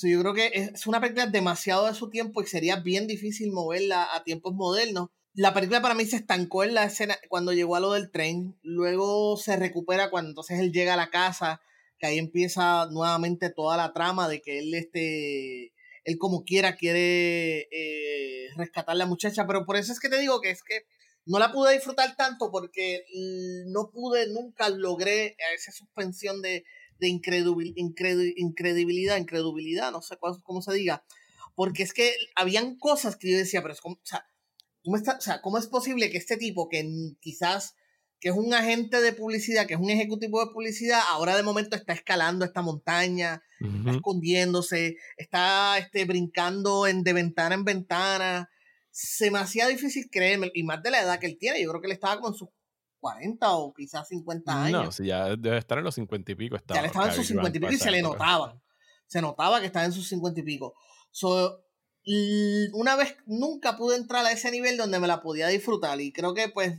[0.03, 4.09] Yo creo que es una película demasiado de su tiempo y sería bien difícil moverla
[4.15, 5.11] a tiempos modernos.
[5.35, 8.59] La película para mí se estancó en la escena cuando llegó a lo del tren,
[8.63, 11.61] luego se recupera cuando entonces él llega a la casa,
[12.01, 15.73] que ahí empieza nuevamente toda la trama de que él, este,
[16.05, 20.19] él como quiera quiere eh, rescatar a la muchacha, pero por eso es que te
[20.19, 20.87] digo que es que
[21.27, 23.05] no la pude disfrutar tanto porque
[23.67, 26.65] no pude, nunca logré esa suspensión de,
[26.99, 31.05] de incredul- incredu- incredibilidad, incredibilidad, no sé cuál- cómo se diga,
[31.55, 34.25] porque es que habían cosas que yo decía, pero es como, o sea,
[34.83, 36.83] ¿cómo, está, o sea, ¿cómo es posible que este tipo que
[37.21, 37.75] quizás
[38.21, 41.75] que es un agente de publicidad, que es un ejecutivo de publicidad, ahora de momento
[41.75, 48.51] está escalando esta montaña, está escondiéndose, está este, brincando en, de ventana en ventana.
[48.91, 51.81] Se me hacía difícil creerme, y más de la edad que él tiene, yo creo
[51.81, 52.49] que él estaba como en sus
[53.01, 54.85] 40 o quizás 50 años.
[54.85, 56.57] No, si ya debe estar en los 50 y pico.
[56.57, 58.19] Estaba, ya le estaba en sus Cary Grant 50 y pico y se le época.
[58.19, 58.63] notaban.
[59.07, 60.75] Se notaba que estaba en sus 50 y pico.
[61.11, 61.65] So,
[62.75, 66.35] una vez nunca pude entrar a ese nivel donde me la podía disfrutar y creo
[66.35, 66.75] que pues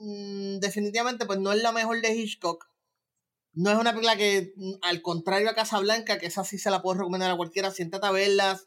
[0.00, 2.68] mm, definitivamente pues no es la mejor de Hitchcock.
[3.52, 6.82] No es una película que, mm, al contrario a Casablanca, que esa sí se la
[6.82, 8.60] puedo recomendar a cualquiera, siéntate a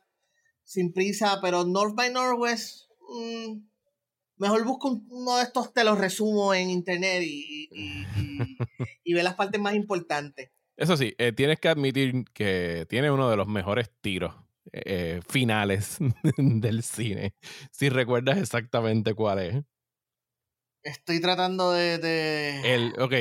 [0.63, 3.57] sin prisa, pero North by Northwest, mm,
[4.37, 7.69] mejor busca un- uno de estos, te los resumo en internet y,
[9.03, 10.51] y, ve las partes más importantes.
[10.77, 14.35] Eso sí, eh, tienes que admitir que tiene uno de los mejores tiros
[14.71, 15.97] eh, finales
[16.37, 17.35] del cine.
[17.71, 19.63] Si recuerdas exactamente cuál es.
[20.83, 22.61] Estoy tratando de.
[22.63, 23.11] El, ok,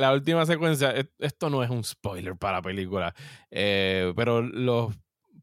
[0.00, 3.14] la última secuencia, e- esto no es un spoiler para la película,
[3.50, 4.94] eh, pero los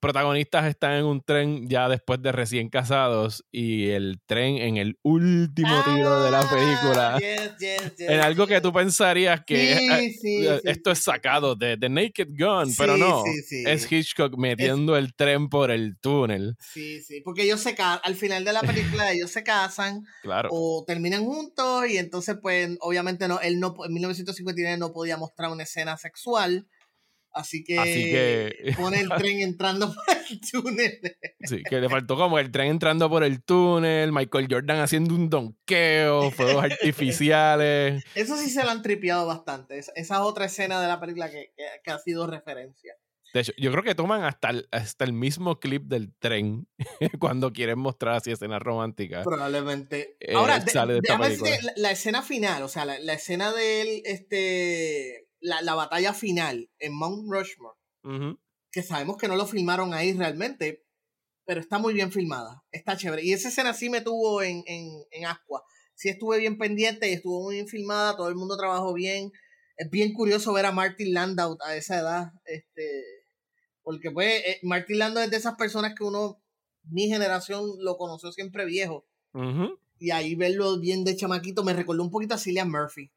[0.06, 4.99] protagonistas están en un tren ya después de recién casados y el tren en el
[5.01, 9.76] último tiro de la Ah, película, yes, yes, yes, en algo que tú pensarías que
[9.76, 9.88] Sí,
[10.22, 15.16] sí, sí, esto es sacado de The Naked Gun, pero no, es Hitchcock metiendo el
[15.16, 18.62] tren por el túnel, Sí, sí, porque ellos se al final de la
[19.01, 20.49] película ellos se casan claro.
[20.51, 25.49] o terminan juntos y entonces pues obviamente no él no en 1959 no podía mostrar
[25.49, 26.68] una escena sexual,
[27.36, 31.00] así que, Así que- pone el tren entrando por el túnel.
[31.42, 35.30] Sí, que le faltó como el tren entrando por el túnel, Michael Jordan haciendo un
[35.30, 38.04] donqueo, fuegos artificiales.
[38.16, 39.78] Eso sí se lo han tripeado bastante.
[39.78, 42.94] Esa, esa es otra escena de la película que, que- que ha sido referencia.
[43.34, 46.68] De hecho, yo creo que toman hasta el, hasta el mismo clip del tren
[47.20, 49.26] cuando quieren mostrar así escenas románticas.
[49.26, 50.16] Probablemente.
[50.22, 53.52] Eh, Ahora, de- sale de esta la, la escena final, o sea, la, la escena
[53.52, 57.78] del, este, la, la batalla final en Mount Rushmore,
[58.72, 60.86] que sabemos que no lo filmaron ahí realmente,
[61.46, 63.24] pero está muy bien filmada, está chévere.
[63.24, 65.64] Y esa escena sí me tuvo en, en, en Ascua.
[65.94, 69.32] Sí estuve bien pendiente y estuvo muy bien filmada, todo el mundo trabajó bien.
[69.78, 73.04] Es bien curioso ver a Martin Landau a esa edad, este,
[73.86, 76.42] Porque pues eh, Martin Lando es de esas personas que uno,
[76.84, 79.08] mi generación lo conoció siempre viejo.
[80.00, 83.12] Y ahí verlo bien de chamaquito me recordó un poquito a Cillian Murphy.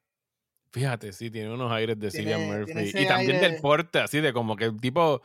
[0.73, 2.89] Fíjate, sí, tiene unos aires de Tiene- Cillian Murphy.
[2.99, 5.23] Y también aire- del porte, así de como que el tipo,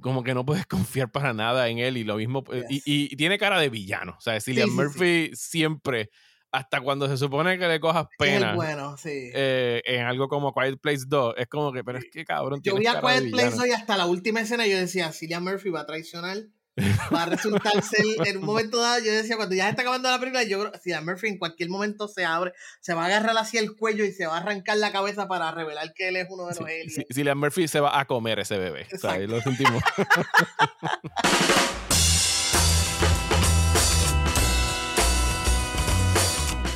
[0.00, 2.42] como que no puedes confiar para nada en él y lo mismo.
[2.52, 2.82] eh, y- Yes.
[2.86, 4.14] Y, y tiene cara de villano.
[4.18, 4.76] O sea, Cillian sí, sí.
[4.76, 6.10] Murphy siempre,
[6.50, 9.30] hasta cuando se supone que le cojas Es pena bueno, sí.
[9.34, 12.76] eh, en algo como Quiet Place 2, es como que, pero es que cabrón, yo
[12.76, 13.62] vi a Quiet Place villano.
[13.62, 16.38] hoy hasta la última escena y yo decía, Cillian Murphy va a traicionar.
[17.14, 20.10] Va a resultar ser, en un momento dado, yo decía, cuando ya se está acabando
[20.10, 23.06] la película, yo creo que Cillian Murphy en cualquier momento se abre, se va a
[23.06, 26.16] agarrar hacia el cuello y se va a arrancar la cabeza para revelar que él
[26.16, 26.94] es uno de los Sí, aliens.
[26.94, 28.86] sí, Cillian Murphy se va a comer ese bebé.
[28.94, 29.82] O sea, ahí lo sentimos.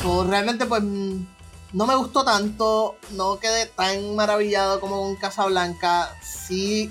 [0.03, 1.24] So, realmente, pues, mm,
[1.72, 6.09] no me gustó tanto, no quedé tan maravillado como con Casablanca.
[6.22, 6.90] Sí,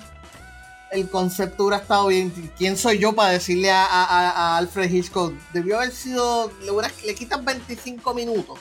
[0.92, 2.32] el concepto hubiera estado bien.
[2.58, 5.34] ¿Quién soy yo para decirle a, Alfred Hitchcock?
[5.54, 6.72] Debió haber sido, le,
[7.08, 8.60] le quitas 25 minutos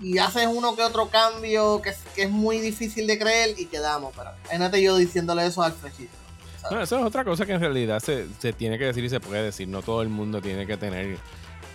[0.00, 3.66] y haces uno que otro cambio que, es- que es muy difícil de creer y
[3.66, 4.14] quedamos.
[4.16, 6.18] Pero imagínate yo diciéndole eso a Alfred Hitchcock.
[6.62, 6.76] ¿sabes?
[6.76, 9.20] No, eso es otra cosa que en realidad se, se tiene que decir y se
[9.20, 9.68] puede decir.
[9.68, 11.18] No todo el mundo tiene que tener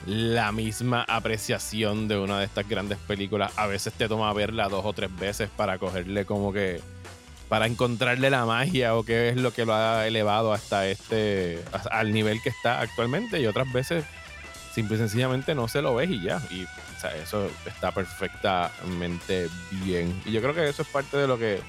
[0.05, 3.51] la misma apreciación de una de estas grandes películas.
[3.55, 6.81] A veces te toma verla dos o tres veces para cogerle como que.
[7.53, 11.63] Para encontrarle la magia o qué es lo que lo ha elevado hasta este.
[11.91, 13.39] al nivel que está actualmente.
[13.39, 14.03] Y otras veces
[14.73, 16.41] simple y sencillamente no se lo ves y ya.
[16.49, 16.65] Y
[17.21, 19.49] eso está perfectamente
[19.85, 20.19] bien.
[20.25, 21.59] Y yo creo que eso es parte de lo que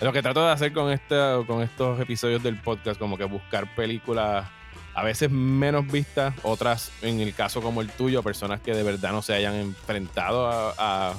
[0.00, 3.24] de lo que trato de hacer con, esta, con estos episodios del podcast, como que
[3.24, 4.46] buscar películas
[4.94, 9.12] a veces menos vistas, otras, en el caso como el tuyo, personas que de verdad
[9.12, 11.14] no se hayan enfrentado a, a-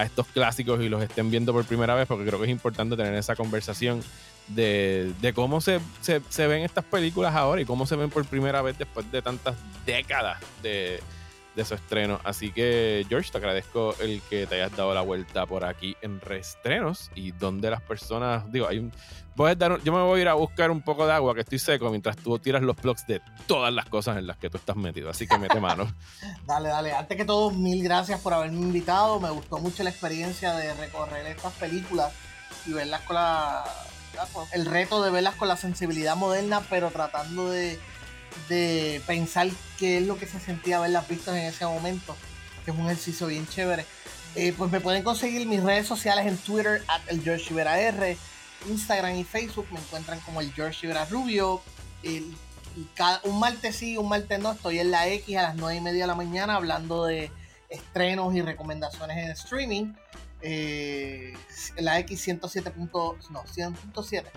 [0.00, 2.96] a estos clásicos y los estén viendo por primera vez, porque creo que es importante
[2.96, 4.02] tener esa conversación
[4.48, 8.24] de, de cómo se, se- se ven estas películas ahora y cómo se ven por
[8.24, 11.00] primera vez después de tantas décadas de,
[11.58, 12.20] de su estreno.
[12.24, 16.20] Así que, George, te agradezco el que te hayas dado la vuelta por aquí en
[16.20, 18.92] reestrenos y donde las personas, digo, hay un,
[19.56, 21.58] dar un- yo me voy a ir a buscar un poco de agua que estoy
[21.58, 24.76] seco mientras tú tiras los plugs de todas las cosas en las que tú estás
[24.76, 25.10] metido.
[25.10, 25.92] Así que mete mano.
[26.46, 26.92] Dale, dale.
[26.92, 29.18] Antes que todo, mil gracias por haberme invitado.
[29.20, 32.12] Me gustó mucho la experiencia de recorrer estas películas
[32.66, 33.64] y verlas con la.
[34.52, 37.78] El reto de verlas con la sensibilidad moderna, pero tratando de,
[38.48, 42.16] de pensar qué es lo que se sentía verlas vistas en ese momento,
[42.64, 43.84] que es un ejercicio bien chévere.
[44.34, 48.16] Eh, pues me pueden conseguir mis redes sociales en Twitter, at el George Rivera R,
[48.68, 51.62] Instagram y Facebook me encuentran como el George Rivera Rubio.
[52.02, 52.36] El-
[53.24, 56.02] un martes sí, un martes no, estoy en la X a las 9 y media
[56.04, 57.30] de la mañana hablando de
[57.70, 59.94] estrenos y recomendaciones en streaming.
[60.42, 61.32] Eh,
[61.78, 62.70] la X 107.
[62.70, 64.30] punto- no, 100.7.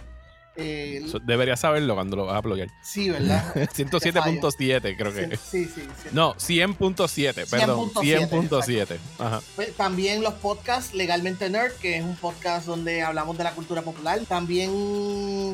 [0.58, 2.68] Eh, deberías saberlo cuando lo vas a plugar.
[2.84, 3.54] sí, ¿verdad?
[3.56, 5.38] 107.7 creo que.
[5.38, 6.10] Sí, sí, sí.
[6.12, 7.90] No, 100.7, perdón.
[7.92, 8.98] 100.7, 100.7.
[9.20, 9.42] Ajá.
[9.56, 13.82] Pues, También los podcasts Legalmente Nerd, que es un podcast donde hablamos de la cultura
[13.82, 14.20] popular.
[14.28, 14.72] También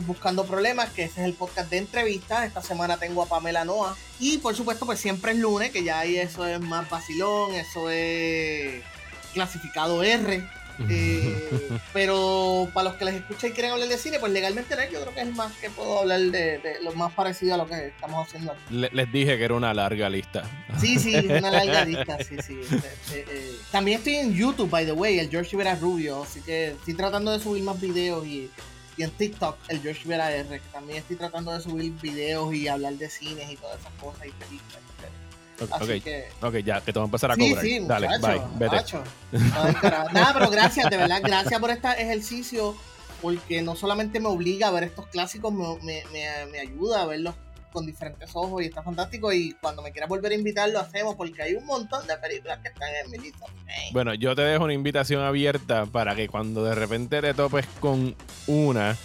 [0.08, 2.46] Buscando Problemas, que ese es el podcast de entrevistas.
[2.46, 3.96] Esta semana tengo a Pamela Noa.
[4.20, 7.90] Y por supuesto, pues siempre es lunes, que ya ahí eso es más vacilón, eso
[7.92, 8.82] es
[9.34, 10.44] clasificado R.
[10.90, 14.92] Eh, pero para los que les escuchan y quieren hablar de cine, pues legalmente Nerd,
[14.92, 17.58] yo creo que es el más que puedo hablar de, de lo más parecido a
[17.58, 18.62] lo que estamos haciendo aquí.
[18.70, 20.44] Le- les dije que era una larga lista.
[20.80, 22.60] Sí, sí, una larga lista, sí, sí.
[23.14, 23.56] Eh, eh.
[23.72, 27.32] También estoy en YouTube, by the way, el George Rivera Rubio, así que estoy tratando
[27.32, 28.50] de subir más videos y,
[28.98, 32.68] y en TikTok, el George Rivera R, que también estoy tratando de subir videos y
[32.68, 34.80] hablar de cines y todas esas cosas y películas.
[35.60, 36.04] Ok, Así
[36.42, 37.64] ok, ya, que te voy a empezar a cobrar.
[37.64, 38.76] sí, Dale, muchacho, bye, vete.
[38.76, 39.04] muchacho.
[39.34, 39.76] Ay.
[40.14, 42.76] Nada, pero gracias, de verdad, gracias por este ejercicio,
[43.22, 47.06] porque no solamente me obliga a ver estos clásicos, me, me, me- me ayuda a
[47.06, 47.34] verlos
[47.74, 49.32] con diferentes ojos y está fantástico.
[49.34, 52.60] Y cuando me quieras volver a invitar, lo hacemos, porque hay un montón de películas
[52.60, 53.46] que están en mi lista.
[53.68, 53.90] Hey.
[53.94, 58.16] Bueno, yo te dejo una invitación abierta para que cuando de repente te topes con
[58.48, 58.96] una,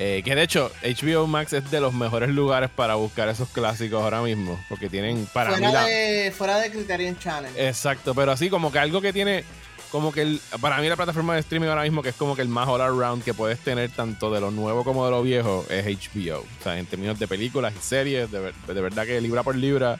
[0.00, 4.00] eh, que de hecho HBO Max es de los mejores lugares para buscar esos clásicos
[4.00, 7.50] ahora mismo, porque tienen para mí fuera, la- de, fuera de Criterion Channel.
[7.56, 9.42] Exacto, pero así como que algo que tiene,
[9.90, 12.42] como que el- para mí la plataforma de streaming ahora mismo que es como que
[12.42, 15.66] el más all around que puedes tener tanto de lo nuevo como de lo viejo
[15.68, 16.38] es HBO.
[16.40, 19.98] O sea, en términos de películas y series, de, de verdad que libra por libra,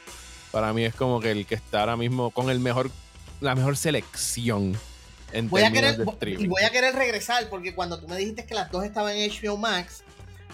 [0.51, 2.89] para mí es como que el que está ahora mismo con el mejor,
[3.41, 4.77] la mejor selección
[5.31, 8.53] en voy a querer y voy a querer regresar porque cuando tú me dijiste que
[8.53, 10.03] las dos estaban en HBO Max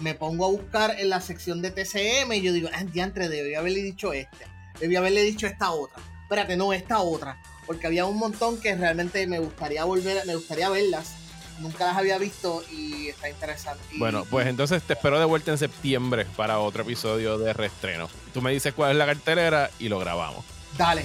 [0.00, 3.54] me pongo a buscar en la sección de TCM y yo digo ah diantre debí
[3.54, 4.46] haberle dicho este
[4.80, 9.26] debí haberle dicho esta otra espérate no esta otra porque había un montón que realmente
[9.26, 11.14] me gustaría volver me gustaría verlas
[11.60, 13.82] nunca las había visto y está interesante.
[13.96, 18.08] bueno, pues entonces te espero de vuelta en septiembre para otro episodio de reestreno.
[18.32, 20.44] Tú me dices cuál es la cartelera y lo grabamos.
[20.76, 21.04] Dale.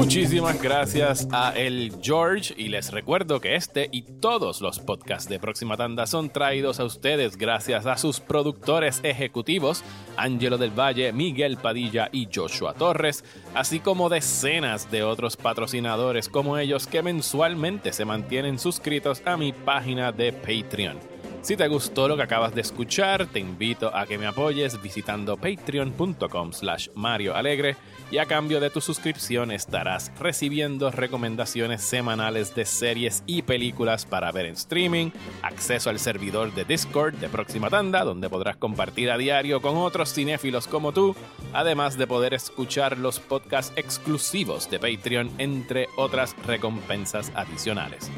[0.00, 5.38] Muchísimas gracias a el George y les recuerdo que este y todos los podcasts de
[5.38, 9.84] Próxima Tanda son traídos a ustedes gracias a sus productores ejecutivos
[10.16, 13.24] Angelo del Valle, Miguel Padilla y Joshua Torres,
[13.54, 19.52] así como decenas de otros patrocinadores como ellos que mensualmente se mantienen suscritos a mi
[19.52, 21.19] página de Patreon.
[21.42, 25.38] Si te gustó lo que acabas de escuchar, te invito a que me apoyes visitando
[25.38, 27.76] patreon.com slash Mario Alegre
[28.10, 34.30] y a cambio de tu suscripción estarás recibiendo recomendaciones semanales de series y películas para
[34.32, 39.16] ver en streaming, acceso al servidor de Discord de Próxima Tanda, donde podrás compartir a
[39.16, 41.16] diario con otros cinéfilos como tú,
[41.54, 48.10] además de poder escuchar los podcasts exclusivos de Patreon, entre otras recompensas adicionales.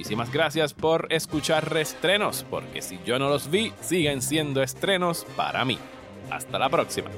[0.00, 5.62] Muchísimas gracias por escuchar Restrenos, porque si yo no los vi, siguen siendo estrenos para
[5.66, 5.76] mí.
[6.30, 7.10] Hasta la próxima.